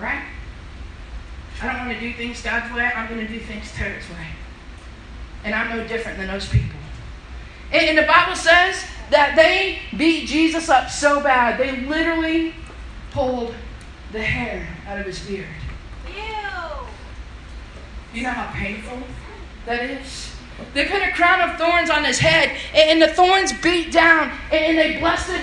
Right? 0.00 0.22
I 1.60 1.66
don't 1.66 1.86
want 1.86 1.98
to 1.98 2.00
do 2.00 2.12
things 2.14 2.40
God's 2.40 2.72
way. 2.74 2.90
I'm 2.94 3.08
going 3.08 3.26
to 3.26 3.32
do 3.32 3.40
things 3.40 3.72
Tara's 3.72 4.08
way. 4.10 4.26
And 5.44 5.54
I'm 5.54 5.76
no 5.76 5.86
different 5.86 6.18
than 6.18 6.28
those 6.28 6.48
people. 6.48 6.78
And, 7.72 7.82
and 7.82 7.98
the 7.98 8.06
Bible 8.06 8.36
says 8.36 8.84
that 9.10 9.34
they 9.34 9.80
beat 9.96 10.28
Jesus 10.28 10.68
up 10.68 10.88
so 10.88 11.20
bad, 11.20 11.58
they 11.58 11.84
literally 11.84 12.54
pulled 13.10 13.54
the 14.14 14.22
hair 14.22 14.66
out 14.86 14.98
of 14.98 15.06
his 15.06 15.18
beard. 15.26 15.46
Ew. 16.06 16.86
You 18.14 18.22
know 18.22 18.30
how 18.30 18.52
painful 18.54 19.00
that 19.66 19.82
is? 19.82 20.30
They 20.72 20.86
put 20.86 21.02
a 21.02 21.10
crown 21.10 21.50
of 21.50 21.58
thorns 21.58 21.90
on 21.90 22.04
his 22.04 22.20
head, 22.20 22.56
and 22.72 23.02
the 23.02 23.08
thorns 23.08 23.52
beat 23.52 23.90
down, 23.92 24.30
and 24.52 24.78
they 24.78 25.00
blasted 25.00 25.40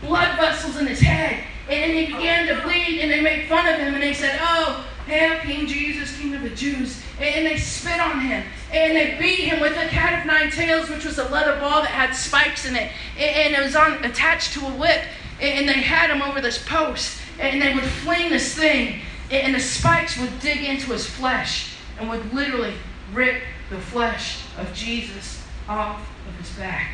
blood 0.00 0.38
vessels 0.38 0.78
in 0.78 0.86
his 0.86 1.00
head, 1.00 1.44
and 1.68 1.92
he 1.92 2.06
began 2.06 2.48
to 2.48 2.62
bleed, 2.62 3.00
and 3.00 3.10
they 3.10 3.20
made 3.20 3.46
fun 3.46 3.66
of 3.68 3.78
him, 3.78 3.92
and 3.92 4.02
they 4.02 4.14
said, 4.14 4.38
Oh, 4.40 4.86
hail 5.06 5.38
King 5.40 5.66
Jesus, 5.66 6.18
King 6.18 6.34
of 6.34 6.42
the 6.42 6.50
Jews. 6.50 7.02
And 7.20 7.46
they 7.46 7.58
spit 7.58 8.00
on 8.00 8.20
him, 8.20 8.42
and 8.72 8.96
they 8.96 9.18
beat 9.20 9.40
him 9.40 9.60
with 9.60 9.72
a 9.72 9.86
cat 9.88 10.20
of 10.20 10.26
nine 10.26 10.50
tails, 10.50 10.88
which 10.88 11.04
was 11.04 11.18
a 11.18 11.28
leather 11.28 11.60
ball 11.60 11.82
that 11.82 11.90
had 11.90 12.14
spikes 12.14 12.66
in 12.66 12.74
it, 12.74 12.90
and 13.18 13.54
it 13.54 13.62
was 13.62 13.76
on, 13.76 14.02
attached 14.02 14.54
to 14.54 14.66
a 14.66 14.70
whip, 14.70 15.02
and 15.42 15.68
they 15.68 15.74
had 15.74 16.10
him 16.10 16.22
over 16.22 16.40
this 16.40 16.58
post, 16.66 17.20
and 17.38 17.60
they 17.60 17.74
would 17.74 17.84
fling 17.84 18.30
this 18.30 18.54
thing, 18.54 19.00
and 19.30 19.54
the 19.54 19.60
spikes 19.60 20.18
would 20.18 20.40
dig 20.40 20.64
into 20.64 20.92
his 20.92 21.06
flesh, 21.06 21.74
and 21.98 22.08
would 22.08 22.32
literally 22.32 22.74
rip 23.12 23.42
the 23.70 23.78
flesh 23.78 24.42
of 24.58 24.72
Jesus 24.74 25.42
off 25.68 26.00
of 26.28 26.36
his 26.36 26.50
back. 26.50 26.90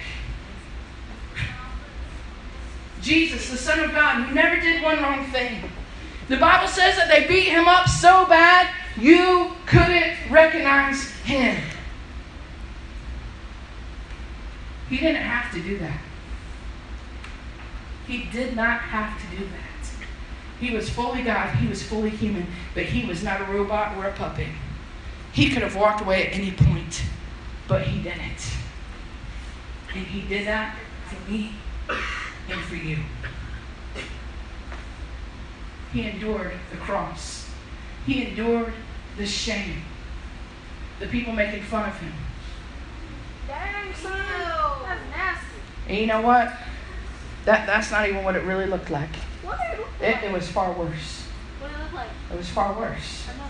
Jesus, 3.00 3.50
the 3.50 3.57
Son 3.57 3.81
of 3.81 3.92
God, 3.92 4.24
who 4.24 4.35
never 4.35 4.61
did 4.61 4.83
one 4.83 5.03
wrong 5.03 5.24
thing. 5.26 5.62
The 6.29 6.37
Bible 6.37 6.68
says 6.68 6.96
that 6.96 7.09
they 7.09 7.26
beat 7.26 7.48
him 7.48 7.66
up 7.66 7.88
so 7.88 8.26
bad 8.26 8.68
you 8.98 9.53
couldn't 9.66 10.16
recognize 10.31 11.11
him. 11.24 11.61
He 14.88 14.98
didn't 14.98 15.22
have 15.22 15.53
to 15.55 15.62
do 15.62 15.79
that. 15.79 16.00
He 18.07 18.24
did 18.33 18.55
not 18.55 18.81
have 18.81 19.20
to 19.20 19.37
do 19.37 19.44
that. 19.44 19.69
He 20.60 20.70
was 20.70 20.90
fully 20.90 21.22
God, 21.22 21.54
he 21.56 21.66
was 21.66 21.82
fully 21.82 22.10
human, 22.10 22.46
but 22.74 22.84
he 22.84 23.06
was 23.06 23.22
not 23.22 23.40
a 23.40 23.44
robot 23.44 23.96
or 23.96 24.06
a 24.06 24.12
puppet. 24.12 24.48
He 25.32 25.48
could 25.48 25.62
have 25.62 25.74
walked 25.74 26.02
away 26.02 26.26
at 26.26 26.34
any 26.34 26.50
point, 26.50 27.02
but 27.66 27.82
he 27.82 28.02
didn't. 28.02 28.52
And 29.94 30.06
he 30.06 30.28
did 30.28 30.46
that 30.46 30.76
for 31.06 31.30
me 31.30 31.54
and 31.88 32.60
for 32.60 32.74
you. 32.74 32.98
He 35.92 36.06
endured 36.06 36.52
the 36.70 36.76
cross. 36.76 37.48
He 38.06 38.26
endured 38.26 38.72
the 39.16 39.26
shame. 39.26 39.82
The 41.00 41.06
people 41.06 41.32
making 41.32 41.62
fun 41.62 41.88
of 41.88 41.98
him. 41.98 42.12
Dang, 43.48 43.94
son. 43.94 44.12
That's 44.84 45.00
nasty. 45.10 45.46
And 45.88 45.98
you 45.98 46.06
know 46.06 46.20
what? 46.20 46.52
That, 47.46 47.66
that's 47.66 47.90
not 47.90 48.08
even 48.08 48.22
what 48.22 48.36
it 48.36 48.42
really 48.44 48.66
looked 48.66 48.90
like. 48.90 49.08
It 50.00 50.24
It, 50.24 50.32
was 50.32 50.48
far 50.48 50.72
worse. 50.72 51.24
What 51.58 51.70
did 51.70 51.78
it 51.78 51.82
look 51.82 51.92
like? 51.92 52.08
It 52.32 52.36
was 52.36 52.48
far 52.48 52.78
worse. 52.78 53.26
I. 53.28 53.40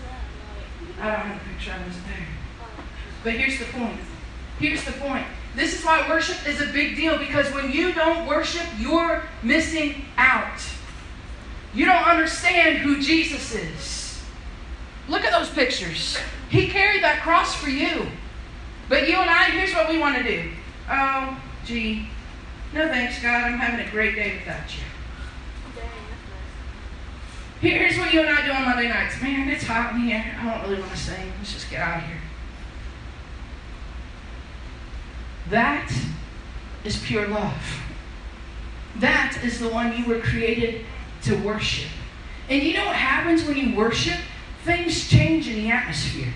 I 1.01 1.11
don't 1.11 1.21
have 1.21 1.41
a 1.41 1.49
picture, 1.49 1.71
I 1.71 1.85
wasn't 1.85 2.05
there. 2.05 2.27
Oh. 2.61 2.83
But 3.23 3.33
here's 3.33 3.57
the 3.57 3.65
point. 3.65 3.99
Here's 4.59 4.83
the 4.83 4.91
point. 4.93 5.25
This 5.55 5.77
is 5.77 5.85
why 5.85 6.07
worship 6.07 6.47
is 6.47 6.61
a 6.61 6.67
big 6.67 6.95
deal 6.95 7.17
because 7.17 7.51
when 7.53 7.71
you 7.71 7.93
don't 7.93 8.27
worship, 8.27 8.65
you're 8.77 9.23
missing 9.43 10.05
out. 10.17 10.61
You 11.73 11.85
don't 11.85 12.03
understand 12.03 12.77
who 12.79 13.01
Jesus 13.01 13.53
is. 13.55 14.21
Look 15.07 15.23
at 15.23 15.31
those 15.31 15.49
pictures. 15.49 16.17
He 16.49 16.67
carried 16.67 17.03
that 17.03 17.21
cross 17.21 17.55
for 17.55 17.69
you. 17.69 18.07
But 18.89 19.07
you 19.07 19.15
and 19.15 19.29
I, 19.29 19.45
here's 19.45 19.73
what 19.73 19.89
we 19.89 19.97
want 19.97 20.17
to 20.17 20.23
do. 20.23 20.51
Oh, 20.89 21.41
gee. 21.65 22.07
No 22.73 22.87
thanks, 22.87 23.21
God. 23.21 23.43
I'm 23.43 23.57
having 23.57 23.85
a 23.85 23.89
great 23.89 24.15
day 24.15 24.37
without 24.37 24.69
you. 24.75 24.83
Here's 27.61 27.95
what 27.99 28.11
you 28.11 28.21
and 28.21 28.29
I 28.29 28.43
do 28.43 28.51
on 28.51 28.65
Monday 28.65 28.89
nights. 28.89 29.21
Man, 29.21 29.47
it's 29.47 29.63
hot 29.63 29.93
in 29.93 30.01
here. 30.01 30.25
I 30.39 30.49
don't 30.49 30.67
really 30.67 30.81
want 30.81 30.93
to 30.93 30.97
sing. 30.97 31.31
Let's 31.37 31.53
just 31.53 31.69
get 31.69 31.79
out 31.79 31.99
of 31.99 32.09
here. 32.09 32.17
That 35.51 35.91
is 36.83 36.97
pure 36.97 37.27
love. 37.27 37.83
That 38.97 39.37
is 39.43 39.59
the 39.59 39.69
one 39.69 39.95
you 39.95 40.07
were 40.07 40.21
created 40.21 40.85
to 41.21 41.35
worship. 41.43 41.91
And 42.49 42.63
you 42.63 42.73
know 42.73 42.87
what 42.87 42.95
happens 42.95 43.45
when 43.45 43.57
you 43.57 43.75
worship? 43.75 44.17
Things 44.65 45.07
change 45.07 45.47
in 45.47 45.53
the 45.57 45.69
atmosphere. 45.69 46.33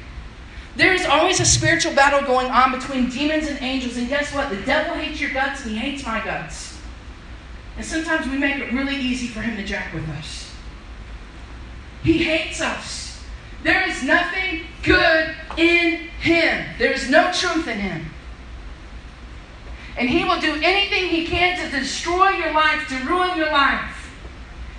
There 0.76 0.94
is 0.94 1.08
always 1.08 1.40
a 1.40 1.46
spiritual 1.46 1.96
battle 1.96 2.22
going 2.28 2.52
on 2.52 2.72
between 2.72 3.10
demons 3.10 3.48
and 3.48 3.60
angels. 3.64 3.98
And 3.98 4.08
guess 4.08 4.32
what? 4.32 4.52
The 4.52 4.62
devil 4.62 4.94
hates 4.94 5.20
your 5.20 5.32
guts 5.32 5.64
and 5.64 5.72
he 5.72 5.78
hates 5.78 6.06
my 6.06 6.24
guts. 6.24 6.80
And 7.78 7.86
sometimes 7.86 8.28
we 8.28 8.38
make 8.38 8.58
it 8.58 8.72
really 8.74 8.96
easy 8.96 9.28
for 9.28 9.42
him 9.42 9.58
to 9.58 9.64
jack 9.64 9.92
with 9.92 10.08
us. 10.10 10.55
He 12.06 12.24
hates 12.24 12.62
us. 12.62 13.20
There 13.64 13.90
is 13.90 14.04
nothing 14.04 14.62
good 14.84 15.34
in 15.58 15.98
him. 16.20 16.66
There 16.78 16.92
is 16.92 17.10
no 17.10 17.32
truth 17.34 17.68
in 17.68 17.80
him. 17.80 18.06
And 19.98 20.08
he 20.08 20.24
will 20.24 20.40
do 20.40 20.54
anything 20.62 21.10
he 21.10 21.26
can 21.26 21.58
to 21.58 21.80
destroy 21.80 22.30
your 22.30 22.54
life, 22.54 22.88
to 22.90 22.96
ruin 23.08 23.36
your 23.36 23.52
life. 23.52 24.14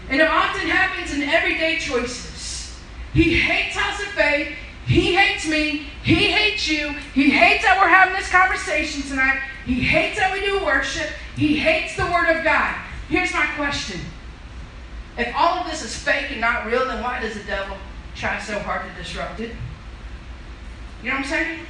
And 0.09 0.21
it 0.21 0.29
often 0.29 0.69
happens 0.69 1.13
in 1.13 1.23
everyday 1.23 1.81
choices. 1.81 2.79
He 3.13 3.41
hates 3.41 3.75
House 3.75 4.01
of 4.01 4.07
Faith. 4.09 4.55
He 4.87 5.17
hates 5.17 5.49
me. 5.49 5.89
He 6.05 6.31
hates 6.31 6.69
you. 6.69 6.91
He 7.13 7.31
hates 7.31 7.65
that 7.65 7.77
we're 7.81 7.89
having 7.89 8.15
this 8.15 8.31
conversation 8.31 9.03
tonight. 9.03 9.41
He 9.65 9.81
hates 9.81 10.17
that 10.21 10.33
we 10.33 10.47
do 10.47 10.65
worship. 10.65 11.11
He 11.35 11.57
hates 11.57 11.97
the 11.97 12.05
Word 12.05 12.37
of 12.37 12.45
God. 12.45 12.77
Here's 13.09 13.33
my 13.33 13.47
question. 13.57 14.01
If 15.19 15.35
all 15.35 15.59
of 15.59 15.71
this 15.71 15.83
is 15.83 15.97
fake 15.97 16.31
and 16.31 16.41
not 16.41 16.67
real, 16.67 16.87
then 16.87 17.03
why 17.03 17.21
does 17.21 17.35
the 17.35 17.45
devil 17.45 17.77
try 18.15 18.39
so 18.39 18.59
hard 18.59 18.83
to 18.89 19.03
disrupt 19.03 19.41
it? 19.41 19.53
You 21.03 21.11
know 21.11 21.17
what 21.17 21.25
I'm 21.25 21.31
saying? 21.31 21.61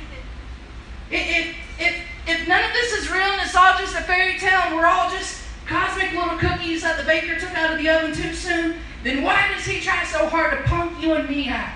If, 1.11 1.55
if, 1.79 1.97
if 2.27 2.49
none 2.49 2.65
of 2.65 2.73
this 2.73 2.93
is 2.93 3.11
real 3.11 3.23
and 3.23 3.41
it's 3.43 3.55
all 3.55 3.79
just 3.79 3.95
a 3.95 4.03
fairy 4.03 4.39
tale 4.39 4.61
and 4.65 4.75
we're 4.75 4.87
all 4.87 5.11
just 5.11 5.43
cosmic 5.67 6.13
little 6.13 6.39
cookies 6.39 6.83
that 6.83 6.99
the 6.99 7.05
baker 7.05 7.39
took 7.39 7.55
out 7.55 7.73
of 7.73 7.79
the 7.79 7.89
oven 7.89 8.15
too 8.15 8.35
soon, 8.35 8.77
then 9.05 9.23
why 9.23 9.53
does 9.55 9.65
he 9.65 9.81
try 9.81 10.05
so 10.05 10.29
hard 10.29 10.59
to 10.59 10.65
punk 10.65 11.01
you 11.01 11.15
and 11.15 11.29
me 11.29 11.49
out? 11.49 11.73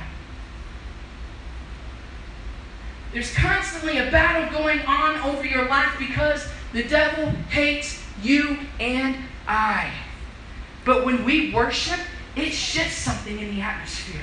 There's 3.12 3.34
constantly 3.34 3.98
a 3.98 4.10
battle 4.10 4.56
going 4.56 4.80
on 4.80 5.16
over 5.20 5.44
your 5.44 5.68
life 5.68 5.94
because 5.98 6.46
the 6.72 6.84
devil 6.84 7.26
hates 7.50 8.02
you 8.22 8.58
and 8.78 9.16
I. 9.46 9.92
But 10.90 11.04
when 11.04 11.24
we 11.24 11.54
worship, 11.54 12.00
it 12.34 12.50
shifts 12.50 12.96
something 12.96 13.38
in 13.38 13.54
the 13.54 13.60
atmosphere. 13.60 14.22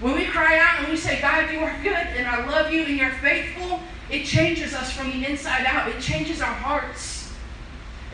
When 0.00 0.14
we 0.14 0.24
cry 0.24 0.58
out 0.58 0.78
and 0.78 0.88
we 0.88 0.96
say, 0.96 1.20
God, 1.20 1.52
you 1.52 1.58
are 1.60 1.76
good 1.82 1.92
and 1.92 2.26
I 2.26 2.46
love 2.46 2.72
you 2.72 2.84
and 2.84 2.96
you're 2.96 3.10
faithful, 3.10 3.80
it 4.08 4.24
changes 4.24 4.72
us 4.72 4.90
from 4.90 5.10
the 5.10 5.28
inside 5.28 5.66
out. 5.66 5.90
It 5.90 6.00
changes 6.00 6.40
our 6.40 6.54
hearts. 6.54 7.30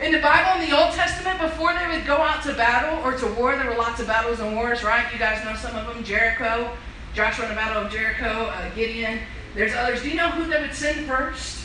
In 0.01 0.11
the 0.11 0.19
Bible, 0.19 0.61
in 0.61 0.69
the 0.69 0.77
Old 0.77 0.95
Testament, 0.95 1.39
before 1.39 1.73
they 1.75 1.87
would 1.87 2.05
go 2.05 2.17
out 2.17 2.43
to 2.43 2.53
battle 2.55 3.01
or 3.05 3.17
to 3.17 3.25
war, 3.39 3.55
there 3.55 3.67
were 3.67 3.77
lots 3.77 4.01
of 4.01 4.07
battles 4.07 4.41
and 4.41 4.53
wars, 4.57 4.83
right? 4.83 5.09
You 5.13 5.17
guys 5.17 5.41
know 5.45 5.55
some 5.55 5.73
of 5.77 5.87
them 5.87 6.03
Jericho, 6.03 6.69
Joshua 7.13 7.45
in 7.45 7.51
the 7.51 7.55
Battle 7.55 7.83
of 7.83 7.89
Jericho, 7.89 8.47
uh, 8.47 8.69
Gideon. 8.75 9.21
There's 9.55 9.73
others. 9.73 10.01
Do 10.01 10.09
you 10.09 10.15
know 10.15 10.27
who 10.31 10.45
they 10.49 10.59
would 10.59 10.73
send 10.73 11.07
first? 11.07 11.63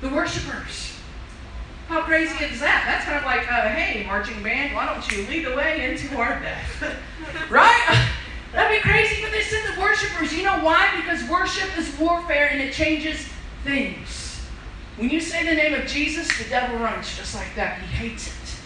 The 0.00 0.10
worshipers. 0.10 0.93
How 1.88 2.02
crazy 2.02 2.44
is 2.44 2.60
that? 2.60 2.84
That's 2.86 3.04
kind 3.04 3.18
of 3.18 3.24
like, 3.24 3.50
uh, 3.50 3.68
hey, 3.68 4.06
marching 4.06 4.42
band, 4.42 4.74
why 4.74 4.86
don't 4.86 5.10
you 5.12 5.26
lead 5.26 5.46
the 5.46 5.54
way 5.54 5.90
into 5.90 6.16
our 6.16 6.40
death? 6.40 6.96
right? 7.50 8.08
That'd 8.52 8.82
be 8.82 8.88
crazy, 8.88 9.20
but 9.20 9.32
they 9.32 9.42
send 9.42 9.74
the 9.74 9.80
worshipers. 9.80 10.32
You 10.32 10.44
know 10.44 10.60
why? 10.60 10.90
Because 10.96 11.28
worship 11.28 11.76
is 11.76 11.96
warfare 11.98 12.48
and 12.50 12.60
it 12.60 12.72
changes 12.72 13.28
things. 13.64 14.40
When 14.96 15.10
you 15.10 15.20
say 15.20 15.44
the 15.44 15.54
name 15.54 15.74
of 15.74 15.86
Jesus, 15.86 16.28
the 16.38 16.48
devil 16.48 16.78
runs 16.78 17.16
just 17.16 17.34
like 17.34 17.54
that. 17.56 17.80
He 17.80 17.86
hates 17.86 18.28
it. 18.28 18.60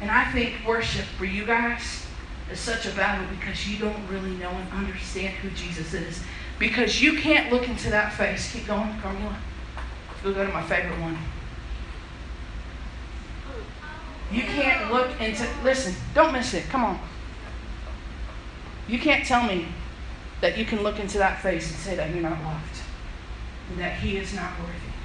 And 0.00 0.10
I 0.10 0.30
think 0.32 0.54
worship 0.66 1.04
for 1.18 1.26
you 1.26 1.44
guys 1.44 2.06
is 2.50 2.58
such 2.58 2.86
a 2.86 2.90
battle 2.90 3.26
because 3.38 3.68
you 3.68 3.78
don't 3.78 4.06
really 4.08 4.30
know 4.36 4.50
and 4.50 4.72
understand 4.72 5.34
who 5.36 5.50
Jesus 5.50 5.94
is. 5.94 6.22
Because 6.58 7.02
you 7.02 7.18
can't 7.18 7.52
look 7.52 7.68
into 7.68 7.90
that 7.90 8.14
face. 8.14 8.50
Keep 8.52 8.66
going, 8.66 8.98
Carmela. 9.00 9.36
We'll 10.24 10.34
go 10.34 10.46
to 10.46 10.52
my 10.52 10.62
favorite 10.62 10.98
one. 11.00 11.18
You 14.32 14.42
can't 14.42 14.92
look 14.92 15.20
into, 15.20 15.46
listen, 15.62 15.94
don't 16.14 16.32
miss 16.32 16.52
it. 16.54 16.64
Come 16.68 16.84
on. 16.84 16.98
You 18.88 18.98
can't 18.98 19.24
tell 19.24 19.42
me 19.44 19.68
that 20.40 20.58
you 20.58 20.64
can 20.64 20.82
look 20.82 20.98
into 20.98 21.18
that 21.18 21.40
face 21.40 21.70
and 21.70 21.78
say 21.78 21.96
that 21.96 22.12
you're 22.12 22.22
not 22.22 22.42
loved 22.42 22.80
and 23.70 23.80
that 23.80 23.98
He 24.00 24.16
is 24.16 24.34
not 24.34 24.58
worthy. 24.60 24.95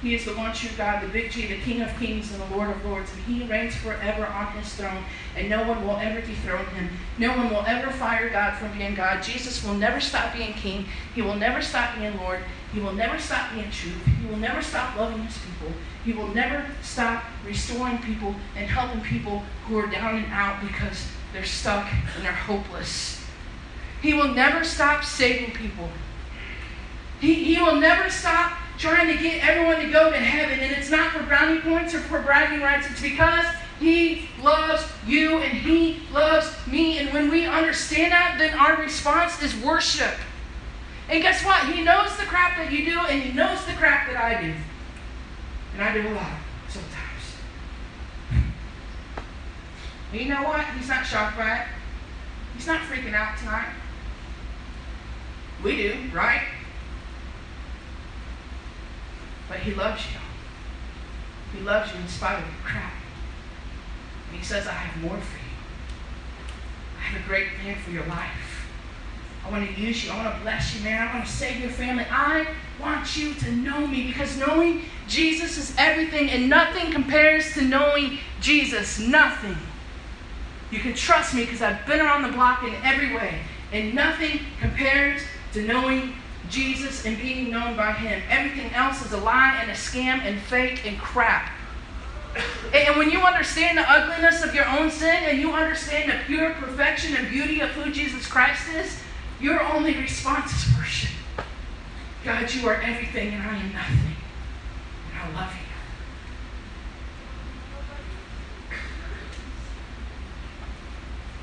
He 0.00 0.14
is 0.14 0.24
the 0.24 0.34
one 0.34 0.52
true 0.52 0.70
God, 0.76 1.02
the 1.02 1.08
big 1.08 1.30
G, 1.30 1.46
the 1.46 1.58
King 1.58 1.82
of 1.82 1.98
kings 1.98 2.32
and 2.32 2.40
the 2.40 2.56
Lord 2.56 2.70
of 2.70 2.84
lords, 2.84 3.10
and 3.12 3.22
He 3.24 3.44
reigns 3.48 3.74
forever 3.74 4.26
on 4.26 4.52
His 4.52 4.72
throne, 4.74 5.04
and 5.36 5.50
no 5.50 5.66
one 5.66 5.84
will 5.84 5.96
ever 5.96 6.20
dethrone 6.20 6.66
Him. 6.66 6.90
No 7.18 7.36
one 7.36 7.50
will 7.50 7.64
ever 7.66 7.90
fire 7.90 8.30
God 8.30 8.56
from 8.58 8.76
being 8.78 8.94
God. 8.94 9.22
Jesus 9.22 9.64
will 9.64 9.74
never 9.74 10.00
stop 10.00 10.32
being 10.34 10.52
King. 10.52 10.86
He 11.14 11.22
will 11.22 11.34
never 11.34 11.60
stop 11.60 11.96
being 11.98 12.16
Lord. 12.18 12.40
He 12.72 12.80
will 12.80 12.92
never 12.92 13.18
stop 13.18 13.52
being 13.52 13.70
truth. 13.70 14.04
He 14.20 14.26
will 14.28 14.36
never 14.36 14.62
stop 14.62 14.96
loving 14.96 15.22
His 15.22 15.36
people. 15.38 15.74
He 16.04 16.12
will 16.12 16.28
never 16.28 16.64
stop 16.82 17.24
restoring 17.44 17.98
people 17.98 18.34
and 18.56 18.66
helping 18.66 19.00
people 19.00 19.42
who 19.66 19.78
are 19.78 19.88
down 19.88 20.16
and 20.16 20.32
out 20.32 20.60
because 20.60 21.08
they're 21.32 21.44
stuck 21.44 21.92
and 22.14 22.24
they're 22.24 22.32
hopeless. 22.32 23.24
He 24.00 24.14
will 24.14 24.28
never 24.28 24.64
stop 24.64 25.02
saving 25.02 25.52
people. 25.54 25.88
He, 27.20 27.34
he 27.42 27.60
will 27.60 27.76
never 27.76 28.08
stop 28.10 28.52
trying 28.78 29.08
to 29.08 29.20
get 29.20 29.46
everyone 29.46 29.84
to 29.84 29.90
go 29.90 30.10
to 30.10 30.16
heaven. 30.16 30.60
And 30.60 30.72
it's 30.72 30.90
not 30.90 31.12
for 31.12 31.22
brownie 31.24 31.60
points 31.60 31.94
or 31.94 32.00
for 32.00 32.22
bragging 32.22 32.60
rights. 32.60 32.88
It's 32.90 33.02
because 33.02 33.44
He 33.80 34.28
loves 34.40 34.84
you 35.06 35.38
and 35.38 35.58
He 35.58 36.00
loves 36.12 36.54
me. 36.66 36.98
And 36.98 37.12
when 37.12 37.30
we 37.30 37.46
understand 37.46 38.12
that, 38.12 38.36
then 38.38 38.54
our 38.58 38.80
response 38.80 39.42
is 39.42 39.54
worship. 39.56 40.14
And 41.08 41.22
guess 41.22 41.44
what? 41.44 41.66
He 41.72 41.82
knows 41.82 42.16
the 42.16 42.24
crap 42.24 42.56
that 42.58 42.70
you 42.70 42.84
do, 42.84 42.98
and 42.98 43.22
He 43.22 43.32
knows 43.32 43.64
the 43.64 43.72
crap 43.72 44.08
that 44.08 44.16
I 44.16 44.42
do. 44.42 44.54
And 45.74 45.82
I 45.82 45.92
do 45.92 46.06
a 46.06 46.12
lot 46.12 46.32
sometimes. 46.68 46.92
And 50.12 50.20
you 50.20 50.28
know 50.28 50.42
what? 50.42 50.64
He's 50.76 50.88
not 50.88 51.06
shocked 51.06 51.38
by 51.38 51.60
it. 51.60 51.66
He's 52.54 52.66
not 52.66 52.82
freaking 52.82 53.14
out 53.14 53.38
tonight. 53.38 53.72
We 55.64 55.76
do, 55.76 55.96
right? 56.12 56.42
But 59.48 59.58
he 59.58 59.74
loves 59.74 60.02
you. 60.12 61.58
He 61.58 61.64
loves 61.64 61.92
you 61.92 62.00
in 62.00 62.08
spite 62.08 62.38
of 62.38 62.44
your 62.44 62.54
crap. 62.64 62.92
And 64.28 64.38
he 64.38 64.44
says, 64.44 64.66
I 64.66 64.72
have 64.72 65.02
more 65.02 65.16
for 65.16 65.38
you. 65.38 65.52
I 66.98 67.02
have 67.02 67.24
a 67.24 67.28
great 67.28 67.48
plan 67.60 67.76
for 67.82 67.90
your 67.90 68.04
life. 68.06 68.58
I 69.46 69.50
want 69.50 69.74
to 69.74 69.80
use 69.80 70.04
you. 70.04 70.10
I 70.10 70.22
want 70.22 70.36
to 70.36 70.42
bless 70.42 70.76
you, 70.76 70.84
man. 70.84 71.08
I 71.08 71.14
want 71.14 71.26
to 71.26 71.32
save 71.32 71.60
your 71.60 71.70
family. 71.70 72.04
I 72.10 72.46
want 72.78 73.16
you 73.16 73.32
to 73.34 73.52
know 73.52 73.86
me 73.86 74.08
because 74.08 74.36
knowing 74.36 74.82
Jesus 75.06 75.56
is 75.56 75.74
everything 75.78 76.28
and 76.28 76.50
nothing 76.50 76.92
compares 76.92 77.54
to 77.54 77.62
knowing 77.62 78.18
Jesus. 78.40 78.98
Nothing. 78.98 79.56
You 80.70 80.80
can 80.80 80.92
trust 80.92 81.34
me 81.34 81.44
because 81.44 81.62
I've 81.62 81.86
been 81.86 82.00
around 82.00 82.22
the 82.22 82.32
block 82.32 82.62
in 82.62 82.74
every 82.84 83.14
way. 83.14 83.40
And 83.72 83.94
nothing 83.94 84.40
compares 84.60 85.22
to 85.54 85.62
knowing 85.62 86.12
Jesus 86.48 87.04
and 87.04 87.18
being 87.18 87.50
known 87.50 87.76
by 87.76 87.92
Him. 87.92 88.22
Everything 88.28 88.72
else 88.72 89.04
is 89.04 89.12
a 89.12 89.18
lie 89.18 89.58
and 89.60 89.70
a 89.70 89.74
scam 89.74 90.20
and 90.20 90.40
fake 90.40 90.86
and 90.86 90.98
crap. 90.98 91.50
And 92.74 92.96
when 92.96 93.10
you 93.10 93.20
understand 93.20 93.78
the 93.78 93.90
ugliness 93.90 94.44
of 94.44 94.54
your 94.54 94.66
own 94.68 94.90
sin 94.90 95.24
and 95.24 95.38
you 95.38 95.52
understand 95.52 96.10
the 96.10 96.24
pure 96.26 96.52
perfection 96.54 97.16
and 97.16 97.28
beauty 97.28 97.60
of 97.60 97.70
who 97.70 97.90
Jesus 97.90 98.26
Christ 98.26 98.68
is, 98.74 99.00
your 99.40 99.62
only 99.72 99.96
response 99.96 100.52
is 100.52 100.76
worship. 100.76 101.10
God, 102.24 102.52
you 102.52 102.68
are 102.68 102.74
everything 102.74 103.34
and 103.34 103.42
I 103.42 103.56
am 103.56 103.72
nothing. 103.72 104.16
And 105.12 105.22
I 105.22 105.40
love 105.40 105.52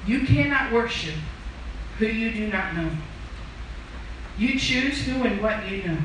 you. 0.08 0.14
You 0.14 0.26
cannot 0.26 0.72
worship 0.72 1.16
who 1.98 2.06
you 2.06 2.32
do 2.32 2.48
not 2.48 2.76
know. 2.76 2.92
You 4.38 4.60
choose 4.60 5.02
who 5.06 5.24
and 5.24 5.42
what 5.42 5.70
you 5.70 5.84
know. 5.84 5.98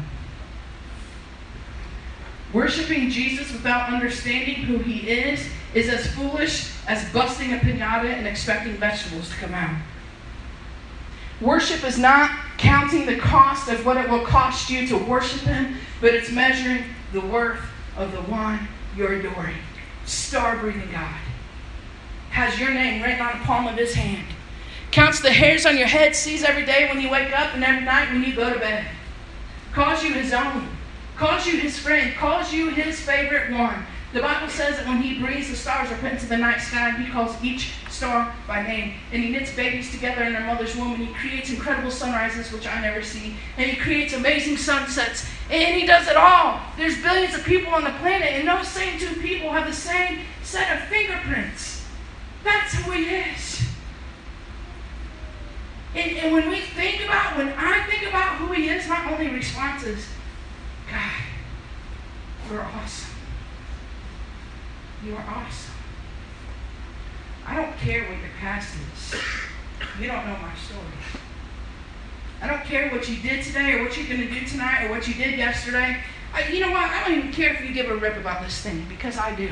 Worshipping 2.53 3.11
Jesus 3.11 3.53
without 3.53 3.93
understanding 3.93 4.57
who 4.57 4.79
he 4.79 5.09
is 5.09 5.49
is 5.75 5.89
as 5.89 6.07
foolish 6.15 6.73
as 6.89 7.11
busting 7.13 7.53
a 7.53 7.59
pinata 7.59 8.13
and 8.13 8.27
expecting 8.27 8.73
vegetables 8.75 9.29
to 9.31 9.37
come 9.37 9.55
out. 9.55 9.81
Worship 11.41 11.85
is 11.85 11.99
not 11.99 12.31
counting 12.59 13.07
the 13.07 13.17
cost 13.17 13.71
of 13.71 13.87
what 13.87 13.97
it 13.97 14.11
will 14.11 14.27
cost 14.27 14.69
you 14.69 14.87
to 14.89 14.97
worship 14.97 15.41
him, 15.41 15.77
but 16.01 16.13
it's 16.13 16.31
measuring 16.31 16.85
the 17.13 17.21
worth 17.21 17.61
of 17.97 18.13
the 18.13 18.23
one 18.23 18.69
you're 18.97 19.15
adoring. 19.15 19.57
Star 20.05 20.57
breathing 20.59 20.91
God 20.93 21.15
has 22.31 22.59
your 22.59 22.73
name 22.73 23.03
written 23.03 23.21
on 23.21 23.39
the 23.39 23.45
palm 23.45 23.67
of 23.67 23.77
his 23.77 23.95
hand 23.95 24.27
counts 24.91 25.21
the 25.21 25.31
hairs 25.31 25.67
on 25.67 25.79
your 25.79 25.87
head, 25.87 26.17
sees 26.17 26.43
every 26.43 26.65
day 26.65 26.89
when 26.89 27.01
you 27.01 27.11
wake 27.11 27.33
up 27.39 27.55
and 27.55 27.65
every 27.65 27.85
night 27.85 28.11
when 28.13 28.23
you 28.23 28.35
go 28.35 28.53
to 28.53 28.59
bed. 28.59 28.87
Calls 29.73 30.03
you 30.03 30.13
his 30.13 30.33
own. 30.33 30.69
Calls 31.17 31.47
you 31.47 31.59
his 31.59 31.79
friend. 31.79 32.15
Calls 32.17 32.53
you 32.53 32.71
his 32.71 33.01
favorite 33.01 33.53
one. 33.53 33.85
The 34.13 34.21
Bible 34.21 34.49
says 34.49 34.77
that 34.77 34.89
when 34.89 35.01
he 35.01 35.21
breathes, 35.21 35.51
the 35.51 35.55
stars 35.55 35.93
are 35.93 35.97
put 35.99 36.11
into 36.11 36.27
the 36.27 36.37
night 36.37 36.59
sky, 36.59 36.91
he 36.91 37.13
calls 37.13 37.37
each 37.45 37.71
star 37.89 38.35
by 38.49 38.67
name. 38.67 38.95
And 39.13 39.23
he 39.23 39.31
knits 39.31 39.55
babies 39.55 39.93
together 39.93 40.25
in 40.25 40.33
their 40.33 40.45
mother's 40.45 40.75
womb, 40.75 40.95
and 40.95 41.07
he 41.07 41.15
creates 41.15 41.51
incredible 41.51 41.93
sunrises, 41.93 42.51
which 42.51 42.67
I 42.67 42.81
never 42.81 43.03
see. 43.03 43.37
And 43.57 43.71
he 43.71 43.77
creates 43.77 44.13
amazing 44.13 44.57
sunsets. 44.57 45.29
And 45.49 45.81
he 45.81 45.87
does 45.87 46.09
it 46.09 46.17
all. 46.17 46.59
There's 46.77 47.01
billions 47.01 47.37
of 47.37 47.45
people 47.45 47.73
on 47.73 47.85
the 47.85 47.91
planet, 48.01 48.33
and 48.33 48.49
those 48.49 48.67
same 48.67 48.99
two 48.99 49.15
people 49.21 49.53
have 49.53 49.69
the 49.69 49.73
same 49.73 50.21
set 50.43 50.77
of 50.77 50.89
fingerprints. 50.89 51.87
That's 52.43 52.75
who 52.75 52.91
he 52.91 53.05
is. 53.05 53.70
And, 55.95 56.17
and 56.19 56.33
when 56.33 56.49
we 56.49 56.61
think 56.61 57.05
about, 57.05 57.37
when 57.37 57.49
I 57.57 57.85
think 57.91 58.09
about 58.09 58.37
who 58.37 58.53
he 58.53 58.69
is, 58.69 58.89
my 58.89 59.13
only 59.13 59.29
response 59.29 59.83
is, 59.83 60.07
God, 60.91 61.11
you're 62.51 62.63
awesome. 62.63 63.11
You 65.05 65.17
are 65.17 65.25
awesome. 65.29 65.75
I 67.47 67.57
don't 67.57 67.77
care 67.79 68.03
what 68.03 68.19
your 68.19 68.31
past 68.39 68.75
is. 68.77 69.15
You 70.01 70.07
don't 70.07 70.27
know 70.27 70.37
my 70.37 70.55
story. 70.55 70.85
I 72.43 72.47
don't 72.47 72.65
care 72.65 72.91
what 72.91 73.09
you 73.09 73.17
did 73.17 73.45
today 73.45 73.73
or 73.75 73.83
what 73.83 73.97
you're 73.97 74.07
going 74.07 74.21
to 74.21 74.31
do 74.31 74.47
tonight 74.47 74.85
or 74.85 74.91
what 74.91 75.09
you 75.09 75.15
did 75.15 75.37
yesterday. 75.37 75.99
I, 76.33 76.49
you 76.49 76.61
know 76.61 76.71
what? 76.71 76.89
I 76.89 77.07
don't 77.07 77.19
even 77.19 77.33
care 77.33 77.53
if 77.53 77.61
you 77.63 77.75
give 77.75 77.91
a 77.91 77.97
rip 77.97 78.17
about 78.17 78.43
this 78.43 78.61
thing 78.61 78.87
because 78.89 79.19
I 79.19 79.35
do. 79.35 79.51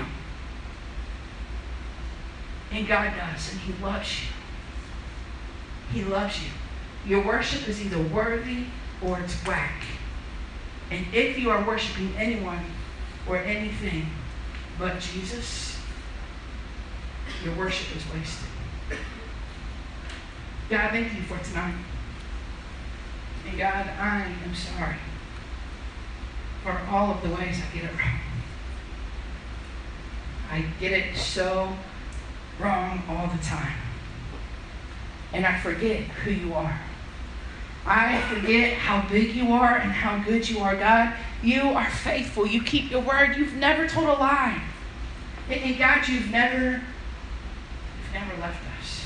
And 2.70 2.86
God 2.86 3.12
does, 3.16 3.52
and 3.52 3.60
He 3.60 3.72
loves 3.82 4.22
you. 4.22 4.37
He 5.92 6.04
loves 6.04 6.42
you. 6.42 6.50
Your 7.06 7.24
worship 7.24 7.68
is 7.68 7.80
either 7.80 7.98
worthy 7.98 8.64
or 9.02 9.18
it's 9.20 9.34
whack. 9.46 9.82
And 10.90 11.06
if 11.12 11.38
you 11.38 11.50
are 11.50 11.64
worshiping 11.66 12.12
anyone 12.16 12.64
or 13.26 13.38
anything 13.38 14.06
but 14.78 15.00
Jesus, 15.00 15.78
your 17.44 17.54
worship 17.54 17.96
is 17.96 18.02
wasted. 18.12 18.48
God, 20.70 20.90
thank 20.90 21.14
you 21.14 21.22
for 21.22 21.38
tonight. 21.44 21.74
And 23.48 23.58
God, 23.58 23.90
I 23.98 24.26
am 24.44 24.54
sorry 24.54 24.96
for 26.62 26.78
all 26.90 27.10
of 27.10 27.22
the 27.22 27.28
ways 27.30 27.58
I 27.58 27.74
get 27.74 27.84
it 27.84 27.96
wrong. 27.98 28.20
I 30.50 30.64
get 30.80 30.92
it 30.92 31.16
so 31.16 31.72
wrong 32.60 33.02
all 33.08 33.26
the 33.28 33.42
time. 33.42 33.87
And 35.32 35.44
I 35.44 35.58
forget 35.58 36.00
who 36.00 36.30
you 36.30 36.54
are. 36.54 36.80
I 37.86 38.20
forget 38.22 38.74
how 38.74 39.06
big 39.08 39.34
you 39.34 39.52
are 39.52 39.76
and 39.76 39.90
how 39.90 40.18
good 40.22 40.48
you 40.48 40.58
are, 40.60 40.76
God. 40.76 41.14
You 41.42 41.62
are 41.62 41.88
faithful. 41.88 42.46
You 42.46 42.62
keep 42.62 42.90
your 42.90 43.00
word. 43.00 43.36
You've 43.36 43.54
never 43.54 43.86
told 43.86 44.08
a 44.08 44.12
lie. 44.12 44.60
And, 45.48 45.60
and 45.60 45.78
God, 45.78 46.06
you've 46.06 46.30
never, 46.30 46.64
you've 46.64 48.12
never 48.12 48.40
left 48.40 48.62
us. 48.80 49.04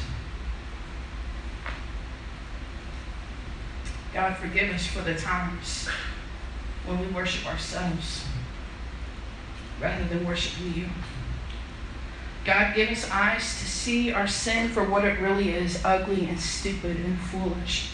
God, 4.12 4.36
forgive 4.36 4.74
us 4.74 4.86
for 4.86 5.02
the 5.02 5.14
times 5.14 5.88
when 6.86 6.98
we 7.00 7.06
worship 7.08 7.46
ourselves 7.46 8.24
rather 9.80 10.04
than 10.04 10.26
worshiping 10.26 10.74
you. 10.74 10.88
God, 12.44 12.74
give 12.74 12.90
us 12.90 13.08
eyes 13.10 13.42
to 13.60 13.66
see 13.66 14.12
our 14.12 14.26
sin 14.26 14.68
for 14.68 14.84
what 14.84 15.04
it 15.04 15.20
really 15.20 15.50
is 15.50 15.84
ugly 15.84 16.26
and 16.26 16.38
stupid 16.40 16.96
and 16.96 17.18
foolish 17.18 17.92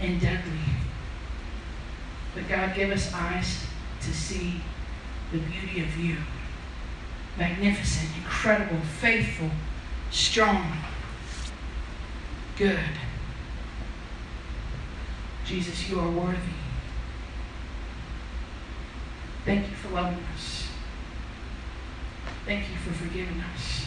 and 0.00 0.20
deadly. 0.20 0.58
But 2.34 2.48
God, 2.48 2.74
give 2.74 2.90
us 2.90 3.12
eyes 3.14 3.64
to 4.02 4.12
see 4.12 4.60
the 5.32 5.38
beauty 5.38 5.82
of 5.82 5.96
you 5.96 6.16
magnificent, 7.36 8.08
incredible, 8.16 8.80
faithful, 9.00 9.50
strong, 10.10 10.72
good. 12.56 12.78
Jesus, 15.44 15.88
you 15.88 16.00
are 16.00 16.10
worthy. 16.10 16.36
Thank 19.44 19.68
you 19.68 19.74
for 19.76 19.90
loving 19.90 20.24
us. 20.34 20.65
Thank 22.46 22.70
you 22.70 22.76
for 22.76 22.92
forgiving 22.92 23.40
us. 23.40 23.86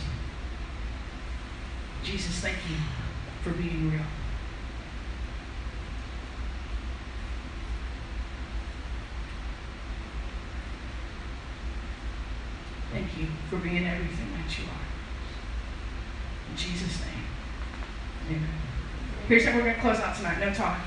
Jesus, 2.04 2.39
thank 2.39 2.58
you 2.69 2.76
for 3.41 3.52
being 3.52 3.89
real. 3.89 4.02
Thank 12.91 13.17
you 13.17 13.28
for 13.50 13.56
being 13.58 13.88
everything 13.88 14.28
that 14.34 14.58
you 14.58 14.65
are. 14.65 16.52
In 16.52 16.58
Jesus' 16.58 17.00
name. 17.00 17.24
Amen. 18.28 18.50
Here's 19.30 19.45
how 19.45 19.56
we're 19.56 19.63
going 19.63 19.76
to 19.76 19.82
close 19.82 20.00
out 20.00 20.17
tonight. 20.17 20.39
No 20.39 20.54
talking. 20.54 20.84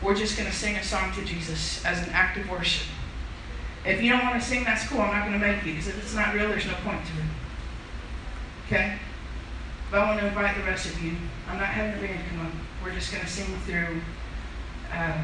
We're 0.00 0.14
just 0.14 0.36
going 0.36 0.48
to 0.48 0.54
sing 0.54 0.76
a 0.76 0.84
song 0.84 1.12
to 1.14 1.24
Jesus 1.24 1.84
as 1.84 2.06
an 2.06 2.10
act 2.10 2.38
of 2.38 2.48
worship. 2.48 2.86
If 3.84 4.00
you 4.00 4.10
don't 4.10 4.24
want 4.24 4.40
to 4.40 4.46
sing, 4.46 4.64
that's 4.64 4.86
cool. 4.86 5.00
I'm 5.00 5.10
not 5.10 5.28
going 5.28 5.40
to 5.40 5.46
make 5.46 5.64
you 5.64 5.72
because 5.72 5.88
if 5.88 5.98
it's 5.98 6.14
not 6.14 6.34
real, 6.34 6.48
there's 6.48 6.66
no 6.66 6.74
point 6.84 7.00
to 7.04 7.12
it. 7.12 7.28
Okay? 8.66 8.96
But 9.90 10.00
I 10.00 10.08
want 10.08 10.20
to 10.20 10.26
invite 10.28 10.56
the 10.56 10.62
rest 10.62 10.86
of 10.86 11.02
you. 11.02 11.16
I'm 11.48 11.58
not 11.58 11.66
having 11.66 12.00
the 12.00 12.06
band 12.06 12.20
come 12.30 12.46
up. 12.46 12.52
We're 12.82 12.94
just 12.94 13.12
going 13.12 13.24
to 13.24 13.30
sing 13.30 13.46
through 13.66 14.00
uh, 14.92 15.18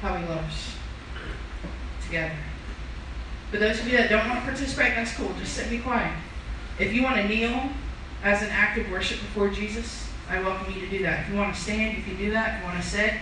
How 0.00 0.16
He 0.16 0.26
Loves 0.26 0.72
together. 2.04 2.34
For 3.50 3.58
those 3.58 3.78
of 3.80 3.88
you 3.88 3.96
that 3.98 4.10
don't 4.10 4.28
want 4.28 4.40
to 4.40 4.44
participate, 4.44 4.94
that's 4.94 5.14
cool. 5.14 5.30
Just 5.38 5.54
sit 5.54 5.68
and 5.68 5.70
be 5.70 5.78
quiet. 5.78 6.12
If 6.78 6.92
you 6.92 7.02
want 7.02 7.16
to 7.16 7.28
kneel 7.28 7.70
as 8.22 8.42
an 8.42 8.50
act 8.50 8.78
of 8.78 8.90
worship 8.90 9.20
before 9.20 9.48
Jesus, 9.48 10.08
I 10.28 10.40
welcome 10.40 10.72
you 10.74 10.80
to 10.80 10.90
do 10.90 11.02
that. 11.02 11.24
If 11.24 11.30
you 11.30 11.36
want 11.36 11.54
to 11.54 11.60
stand, 11.60 11.96
you 11.96 12.02
can 12.02 12.16
do 12.16 12.30
that. 12.32 12.54
If 12.54 12.60
you 12.60 12.64
want 12.66 12.82
to 12.82 12.88
sit, 12.88 13.14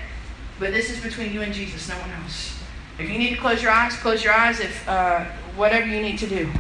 but 0.59 0.73
this 0.73 0.91
is 0.91 1.01
between 1.01 1.33
you 1.33 1.43
and 1.43 1.53
Jesus, 1.53 1.89
no 1.89 1.97
one 1.99 2.11
else. 2.23 2.56
If 2.99 3.11
you 3.11 3.19
need 3.19 3.31
to 3.31 3.37
close 3.37 3.63
your 3.63 3.73
eyes, 3.73 3.95
close 3.97 4.25
your 4.25 4.33
eyes. 4.33 4.61
If 4.61 4.89
uh, 4.89 5.25
whatever 5.57 5.87
you 5.87 6.01
need 6.01 6.19
to 6.19 6.27
do. 6.27 6.51